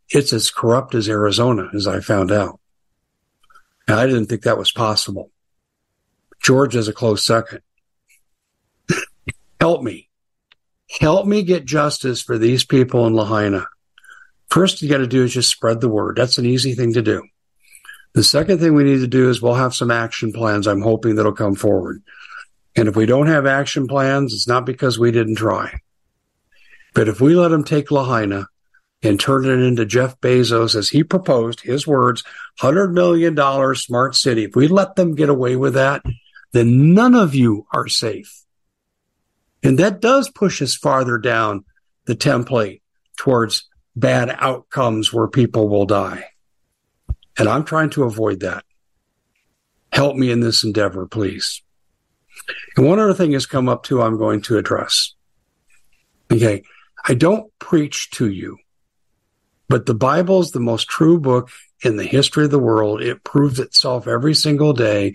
It's 0.09 0.33
as 0.33 0.51
corrupt 0.51 0.95
as 0.95 1.09
Arizona, 1.09 1.69
as 1.75 1.87
I 1.87 2.01
found 2.01 2.31
out. 2.31 2.61
And 3.89 3.99
I 3.99 4.07
didn't 4.07 4.27
think 4.27 4.43
that 4.43 4.59
was 4.59 4.73
possible. 4.73 5.31
Georgia 6.47 6.79
is 6.79 6.87
a 6.87 6.93
close 6.93 7.27
second. 7.27 7.61
Help 9.61 9.83
me. 9.83 10.09
Help 11.01 11.27
me 11.27 11.43
get 11.43 11.65
justice 11.65 12.23
for 12.23 12.39
these 12.39 12.63
people 12.63 13.05
in 13.09 13.15
Lahaina. 13.15 13.67
First, 14.49 14.81
you 14.81 14.89
got 14.89 14.99
to 14.99 15.09
do 15.09 15.25
is 15.25 15.35
just 15.35 15.51
spread 15.51 15.81
the 15.81 15.89
word. 15.89 16.15
That's 16.15 16.39
an 16.39 16.47
easy 16.47 16.75
thing 16.75 16.93
to 16.93 17.03
do. 17.03 17.27
The 18.15 18.23
second 18.23 18.61
thing 18.61 18.75
we 18.75 18.85
need 18.85 19.01
to 19.01 19.09
do 19.09 19.29
is 19.29 19.43
we'll 19.43 19.55
have 19.55 19.75
some 19.75 19.91
action 19.91 20.33
plans. 20.33 20.69
I'm 20.69 20.83
hoping 20.83 21.17
that'll 21.17 21.33
come 21.33 21.57
forward. 21.57 22.01
And 22.77 22.87
if 22.87 22.95
we 22.95 23.07
don't 23.07 23.27
have 23.27 23.45
action 23.45 23.89
plans, 23.89 24.33
it's 24.33 24.47
not 24.47 24.65
because 24.65 25.01
we 25.01 25.11
didn't 25.11 25.35
try. 25.35 25.81
But 26.95 27.09
if 27.09 27.21
we 27.21 27.35
let 27.35 27.49
them 27.49 27.65
take 27.65 27.91
Lahaina 27.91 28.47
and 29.03 29.19
turn 29.19 29.47
it 29.47 29.67
into 29.67 29.85
Jeff 29.85 30.21
Bezos, 30.21 30.77
as 30.77 30.91
he 30.91 31.03
proposed, 31.03 31.63
his 31.63 31.89
words, 31.89 32.23
$100 32.61 32.93
million 32.93 33.75
smart 33.75 34.15
city, 34.15 34.45
if 34.45 34.55
we 34.55 34.69
let 34.69 34.95
them 34.95 35.17
get 35.17 35.29
away 35.29 35.57
with 35.57 35.75
that, 35.75 36.05
then 36.57 36.95
none 36.95 37.15
of 37.15 37.35
you 37.35 37.67
are 37.73 37.89
safe. 37.89 38.45
And 39.63 39.79
that 39.79 40.01
does 40.01 40.31
push 40.31 40.63
us 40.63 40.75
farther 40.75 41.19
down 41.19 41.65
the 42.07 42.15
template 42.15 42.81
towards 43.17 43.69
bad 43.95 44.35
outcomes 44.39 45.13
where 45.13 45.29
people 45.29 45.69
will 45.69 45.87
die. 45.87 46.27
And 47.39 47.49
I'm 47.49 47.65
trying 47.65 47.91
to 47.91 48.05
avoid 48.05 48.41
that. 48.41 48.65
Help 49.93 50.17
me 50.17 50.31
in 50.31 50.41
this 50.41 50.65
endeavor, 50.65 51.07
please. 51.07 51.63
And 52.77 52.87
one 52.87 52.99
other 52.99 53.15
thing 53.15 53.33
has 53.33 53.47
come 53.47 53.69
up 53.69 53.83
too, 53.83 54.03
I'm 54.03 54.19
going 54.19 54.43
to 54.43 54.59
address. 54.59 55.15
Okay. 56.31 56.63
I 57.09 57.15
don't 57.15 57.57
preach 57.59 58.11
to 58.13 58.29
you, 58.29 58.59
but 59.69 59.87
the 59.87 59.95
Bible 59.95 60.41
is 60.41 60.51
the 60.51 60.61
most 60.61 60.89
true 60.89 61.21
book 61.21 61.51
in 61.83 61.97
the 61.97 62.05
history 62.05 62.45
of 62.45 62.51
the 62.51 62.59
world. 62.59 63.01
It 63.01 63.23
proves 63.23 63.61
itself 63.61 64.09
every 64.09 64.35
single 64.35 64.73
day. 64.73 65.15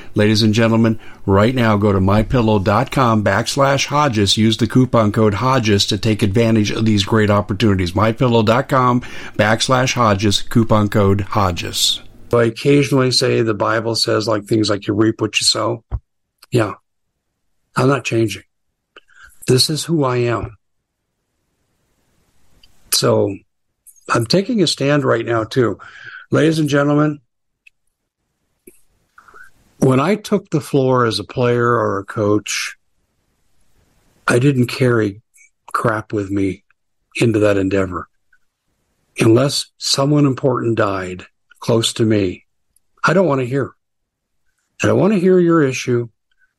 Ladies 0.13 0.43
and 0.43 0.53
gentlemen, 0.53 0.99
right 1.25 1.55
now 1.55 1.77
go 1.77 1.93
to 1.93 1.99
mypillow.com 1.99 3.23
backslash 3.23 3.85
Hodges. 3.85 4.37
Use 4.37 4.57
the 4.57 4.67
coupon 4.67 5.11
code 5.11 5.35
Hodges 5.35 5.85
to 5.87 5.97
take 5.97 6.21
advantage 6.21 6.71
of 6.71 6.85
these 6.85 7.05
great 7.05 7.29
opportunities. 7.29 7.93
Mypillow.com 7.93 9.01
backslash 9.37 9.93
Hodges, 9.93 10.41
coupon 10.41 10.89
code 10.89 11.21
Hodges. 11.21 12.01
I 12.33 12.45
occasionally 12.45 13.11
say 13.11 13.41
the 13.41 13.53
Bible 13.53 13.95
says 13.95 14.27
like 14.27 14.45
things 14.45 14.69
like 14.69 14.87
you 14.87 14.93
reap 14.93 15.21
what 15.21 15.39
you 15.39 15.45
sow. 15.45 15.83
Yeah. 16.51 16.73
I'm 17.75 17.87
not 17.87 18.03
changing. 18.03 18.43
This 19.47 19.69
is 19.69 19.83
who 19.83 20.03
I 20.03 20.17
am. 20.17 20.57
So 22.93 23.35
I'm 24.09 24.25
taking 24.25 24.61
a 24.61 24.67
stand 24.67 25.03
right 25.03 25.25
now 25.25 25.45
too. 25.45 25.79
Ladies 26.31 26.59
and 26.59 26.69
gentlemen, 26.69 27.19
when 29.81 29.99
I 29.99 30.15
took 30.15 30.49
the 30.49 30.61
floor 30.61 31.07
as 31.07 31.17
a 31.17 31.23
player 31.23 31.67
or 31.67 31.97
a 31.97 32.05
coach, 32.05 32.77
I 34.27 34.37
didn't 34.37 34.67
carry 34.67 35.21
crap 35.73 36.13
with 36.13 36.29
me 36.29 36.63
into 37.15 37.39
that 37.39 37.57
endeavor. 37.57 38.07
Unless 39.19 39.71
someone 39.79 40.27
important 40.27 40.77
died 40.77 41.25
close 41.59 41.93
to 41.93 42.05
me, 42.05 42.45
I 43.03 43.13
don't 43.13 43.27
want 43.27 43.41
to 43.41 43.47
hear. 43.47 43.71
I 44.83 44.87
don't 44.87 44.99
want 44.99 45.13
to 45.13 45.19
hear 45.19 45.39
your 45.39 45.63
issue. 45.63 46.09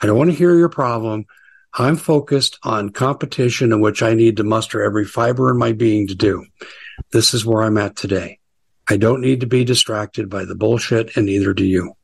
I 0.00 0.06
don't 0.06 0.18
want 0.18 0.30
to 0.30 0.36
hear 0.36 0.56
your 0.56 0.68
problem. 0.68 1.26
I'm 1.74 1.96
focused 1.96 2.58
on 2.64 2.90
competition 2.90 3.72
in 3.72 3.80
which 3.80 4.02
I 4.02 4.14
need 4.14 4.36
to 4.38 4.44
muster 4.44 4.82
every 4.82 5.04
fiber 5.04 5.48
in 5.48 5.58
my 5.58 5.72
being 5.72 6.08
to 6.08 6.14
do. 6.16 6.44
This 7.12 7.34
is 7.34 7.46
where 7.46 7.62
I'm 7.62 7.78
at 7.78 7.94
today. 7.94 8.40
I 8.88 8.96
don't 8.96 9.20
need 9.20 9.40
to 9.40 9.46
be 9.46 9.64
distracted 9.64 10.28
by 10.28 10.44
the 10.44 10.56
bullshit, 10.56 11.16
and 11.16 11.26
neither 11.26 11.54
do 11.54 11.64
you. 11.64 11.94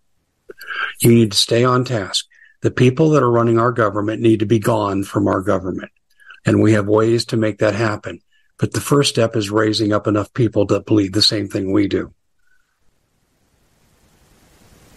You 1.01 1.15
need 1.15 1.33
to 1.33 1.39
stay 1.39 1.65
on 1.65 1.85
task. 1.85 2.27
The 2.61 2.71
people 2.71 3.11
that 3.11 3.23
are 3.23 3.31
running 3.31 3.59
our 3.59 3.73
government 3.73 4.21
need 4.21 4.41
to 4.41 4.47
be 4.47 4.59
gone 4.59 5.05
from 5.05 5.29
our 5.29 5.41
government. 5.41 5.93
And 6.45 6.61
we 6.61 6.73
have 6.73 6.87
ways 6.87 7.25
to 7.27 7.37
make 7.37 7.59
that 7.59 7.75
happen. 7.75 8.21
But 8.59 8.73
the 8.73 8.81
first 8.81 9.11
step 9.11 9.37
is 9.37 9.51
raising 9.51 9.93
up 9.93 10.07
enough 10.07 10.33
people 10.35 10.67
that 10.67 10.87
believe 10.87 11.13
the 11.13 11.23
same 11.23 11.49
thing 11.49 11.71
we 11.71 11.87
do. 11.87 12.13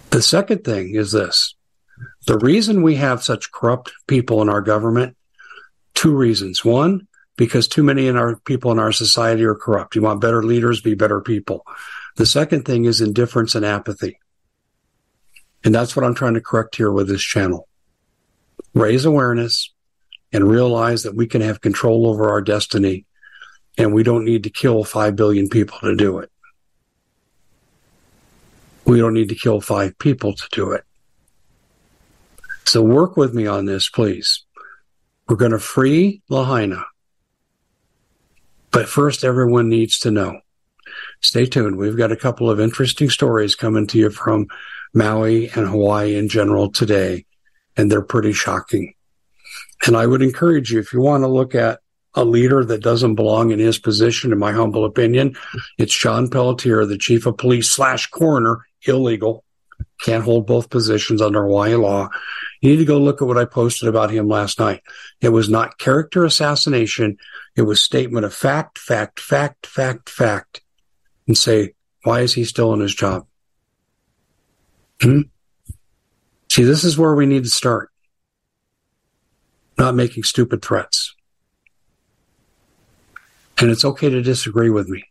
The 0.09 0.21
second 0.21 0.63
thing 0.63 0.95
is 0.95 1.11
this. 1.11 1.55
The 2.27 2.37
reason 2.37 2.81
we 2.81 2.95
have 2.95 3.23
such 3.23 3.51
corrupt 3.51 3.91
people 4.07 4.41
in 4.41 4.49
our 4.49 4.61
government, 4.61 5.15
two 5.93 6.15
reasons. 6.15 6.65
One, 6.65 7.07
because 7.37 7.67
too 7.67 7.83
many 7.83 8.07
in 8.07 8.17
our 8.17 8.35
people 8.37 8.71
in 8.71 8.79
our 8.79 8.91
society 8.91 9.43
are 9.43 9.55
corrupt. 9.55 9.95
You 9.95 10.01
want 10.01 10.21
better 10.21 10.43
leaders, 10.43 10.81
be 10.81 10.95
better 10.95 11.21
people. 11.21 11.65
The 12.17 12.25
second 12.25 12.65
thing 12.65 12.85
is 12.85 13.01
indifference 13.01 13.55
and 13.55 13.65
apathy. 13.65 14.19
And 15.63 15.73
that's 15.73 15.95
what 15.95 16.05
I'm 16.05 16.15
trying 16.15 16.33
to 16.33 16.41
correct 16.41 16.75
here 16.75 16.91
with 16.91 17.07
this 17.07 17.21
channel. 17.21 17.67
Raise 18.73 19.05
awareness 19.05 19.71
and 20.33 20.49
realize 20.49 21.03
that 21.03 21.15
we 21.15 21.27
can 21.27 21.41
have 21.41 21.61
control 21.61 22.07
over 22.07 22.29
our 22.29 22.41
destiny 22.41 23.05
and 23.77 23.93
we 23.93 24.03
don't 24.03 24.25
need 24.25 24.43
to 24.43 24.49
kill 24.49 24.83
5 24.83 25.15
billion 25.15 25.49
people 25.49 25.77
to 25.79 25.95
do 25.95 26.19
it. 26.19 26.31
We 28.85 28.99
don't 28.99 29.13
need 29.13 29.29
to 29.29 29.35
kill 29.35 29.61
five 29.61 29.97
people 29.99 30.33
to 30.33 30.47
do 30.51 30.71
it. 30.71 30.83
So 32.65 32.81
work 32.81 33.15
with 33.15 33.33
me 33.33 33.47
on 33.47 33.65
this, 33.65 33.89
please. 33.89 34.43
We're 35.27 35.37
going 35.37 35.51
to 35.51 35.59
free 35.59 36.21
Lahaina. 36.29 36.83
But 38.71 38.89
first, 38.89 39.23
everyone 39.23 39.69
needs 39.69 39.99
to 39.99 40.11
know. 40.11 40.41
Stay 41.21 41.45
tuned. 41.45 41.77
We've 41.77 41.97
got 41.97 42.11
a 42.11 42.17
couple 42.17 42.49
of 42.49 42.59
interesting 42.59 43.09
stories 43.09 43.55
coming 43.55 43.87
to 43.87 43.97
you 43.97 44.09
from 44.09 44.47
Maui 44.93 45.49
and 45.49 45.67
Hawaii 45.67 46.15
in 46.15 46.29
general 46.29 46.71
today, 46.71 47.25
and 47.77 47.91
they're 47.91 48.01
pretty 48.01 48.33
shocking. 48.33 48.93
And 49.85 49.95
I 49.95 50.05
would 50.05 50.21
encourage 50.21 50.71
you, 50.71 50.79
if 50.79 50.93
you 50.93 51.01
want 51.01 51.23
to 51.23 51.27
look 51.27 51.55
at 51.55 51.79
a 52.13 52.25
leader 52.25 52.65
that 52.65 52.81
doesn't 52.81 53.15
belong 53.15 53.51
in 53.51 53.59
his 53.59 53.79
position, 53.79 54.31
in 54.31 54.39
my 54.39 54.51
humble 54.51 54.83
opinion, 54.83 55.35
it's 55.77 55.97
John 55.97 56.29
Pelletier, 56.29 56.85
the 56.85 56.97
chief 56.97 57.25
of 57.25 57.37
police 57.37 57.69
slash 57.69 58.07
coroner, 58.07 58.65
illegal, 58.85 59.43
can't 60.01 60.23
hold 60.23 60.47
both 60.47 60.69
positions 60.69 61.21
under 61.21 61.43
Hawaii 61.43 61.75
law. 61.75 62.09
You 62.61 62.71
need 62.71 62.77
to 62.77 62.85
go 62.85 62.97
look 62.99 63.21
at 63.21 63.27
what 63.27 63.37
I 63.37 63.45
posted 63.45 63.87
about 63.87 64.11
him 64.11 64.27
last 64.27 64.59
night. 64.59 64.81
It 65.21 65.29
was 65.29 65.49
not 65.49 65.77
character 65.77 66.25
assassination. 66.25 67.17
It 67.55 67.63
was 67.63 67.81
statement 67.81 68.25
of 68.25 68.33
fact, 68.33 68.77
fact, 68.77 69.19
fact, 69.19 69.65
fact, 69.65 70.09
fact, 70.09 70.60
and 71.31 71.37
say, 71.37 71.73
why 72.03 72.19
is 72.19 72.33
he 72.33 72.43
still 72.43 72.73
in 72.73 72.81
his 72.81 72.93
job? 72.93 73.25
Hmm? 75.01 75.21
See, 76.49 76.63
this 76.65 76.83
is 76.83 76.97
where 76.97 77.15
we 77.15 77.25
need 77.25 77.45
to 77.45 77.49
start. 77.49 77.89
Not 79.77 79.95
making 79.95 80.23
stupid 80.23 80.61
threats. 80.61 81.15
And 83.57 83.71
it's 83.71 83.85
okay 83.85 84.09
to 84.09 84.21
disagree 84.21 84.69
with 84.69 84.89
me. 84.89 85.05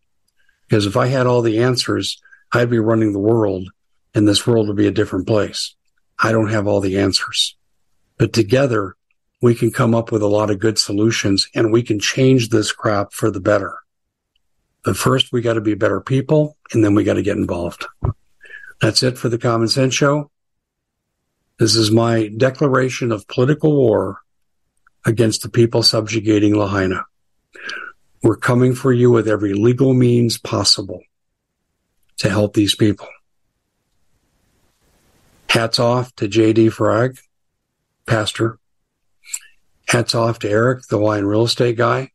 Because 0.69 0.85
if 0.85 0.95
I 0.95 1.07
had 1.07 1.27
all 1.27 1.41
the 1.41 1.63
answers, 1.63 2.21
I'd 2.53 2.69
be 2.69 2.79
running 2.79 3.15
the 3.15 3.19
world 3.19 3.71
and 4.15 4.29
this 4.29 4.47
world 4.47 4.69
would 4.69 4.77
be 4.77 4.89
a 4.89 4.91
different 4.91 5.27
place. 5.27 5.75
I 6.23 6.33
don't 6.33 6.51
have 6.51 6.67
all 6.67 6.83
the 6.83 6.99
answers, 6.99 7.57
but 8.19 8.35
together 8.35 8.95
we 9.41 9.55
can 9.55 9.71
come 9.71 9.95
up 9.95 10.13
with 10.13 10.21
a 10.21 10.27
lot 10.27 10.51
of 10.51 10.59
good 10.59 10.79
solutions 10.79 11.49
and 11.55 11.73
we 11.73 11.83
can 11.83 11.99
change 11.99 12.51
this 12.51 12.73
crap 12.73 13.15
for 13.15 13.31
the 13.31 13.41
better. 13.41 13.80
But 14.85 14.97
first 14.97 15.33
we 15.33 15.43
got 15.43 15.55
to 15.55 15.61
be 15.61 15.75
better 15.75 16.01
people 16.01 16.57
and 16.73 16.83
then 16.83 16.95
we 16.95 17.05
got 17.05 17.15
to 17.15 17.23
get 17.23 17.37
involved. 17.37 17.87
That's 18.81 19.03
it 19.03 19.19
for 19.19 19.29
the 19.29 19.39
Common 19.39 19.69
Sense 19.69 19.95
Show. 19.95 20.31
This 21.59 21.77
is 21.77 21.91
my 21.91 22.29
declaration 22.29 23.13
of 23.13 23.29
political 23.29 23.77
war 23.77 24.21
against 25.05 25.43
the 25.43 25.51
people 25.51 25.83
subjugating 25.83 26.55
Lahaina. 26.55 27.05
We're 28.23 28.37
coming 28.37 28.75
for 28.75 28.93
you 28.93 29.11
with 29.11 29.29
every 29.29 29.53
legal 29.53 29.93
means 29.93 30.39
possible 30.39 31.03
to 32.19 32.31
help 32.31 32.55
these 32.55 32.75
people. 32.75 33.09
Hats 35.51 35.79
off 35.79 36.15
to 36.17 36.29
JD 36.29 36.69
Farag, 36.69 37.19
pastor. 38.07 38.59
Hats 39.89 40.15
off 40.15 40.39
to 40.41 40.51
Eric, 40.51 40.87
the 40.87 40.99
wine 40.99 41.25
real 41.25 41.45
estate 41.45 41.77
guy. 41.77 42.13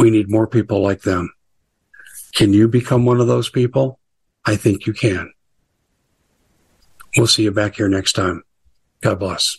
We 0.00 0.10
need 0.10 0.30
more 0.30 0.46
people 0.46 0.80
like 0.80 1.02
them. 1.02 1.30
Can 2.34 2.54
you 2.54 2.68
become 2.68 3.04
one 3.04 3.20
of 3.20 3.26
those 3.26 3.50
people? 3.50 4.00
I 4.46 4.56
think 4.56 4.86
you 4.86 4.94
can. 4.94 5.30
We'll 7.18 7.26
see 7.26 7.42
you 7.42 7.50
back 7.50 7.76
here 7.76 7.88
next 7.88 8.14
time. 8.14 8.42
God 9.02 9.18
bless. 9.18 9.58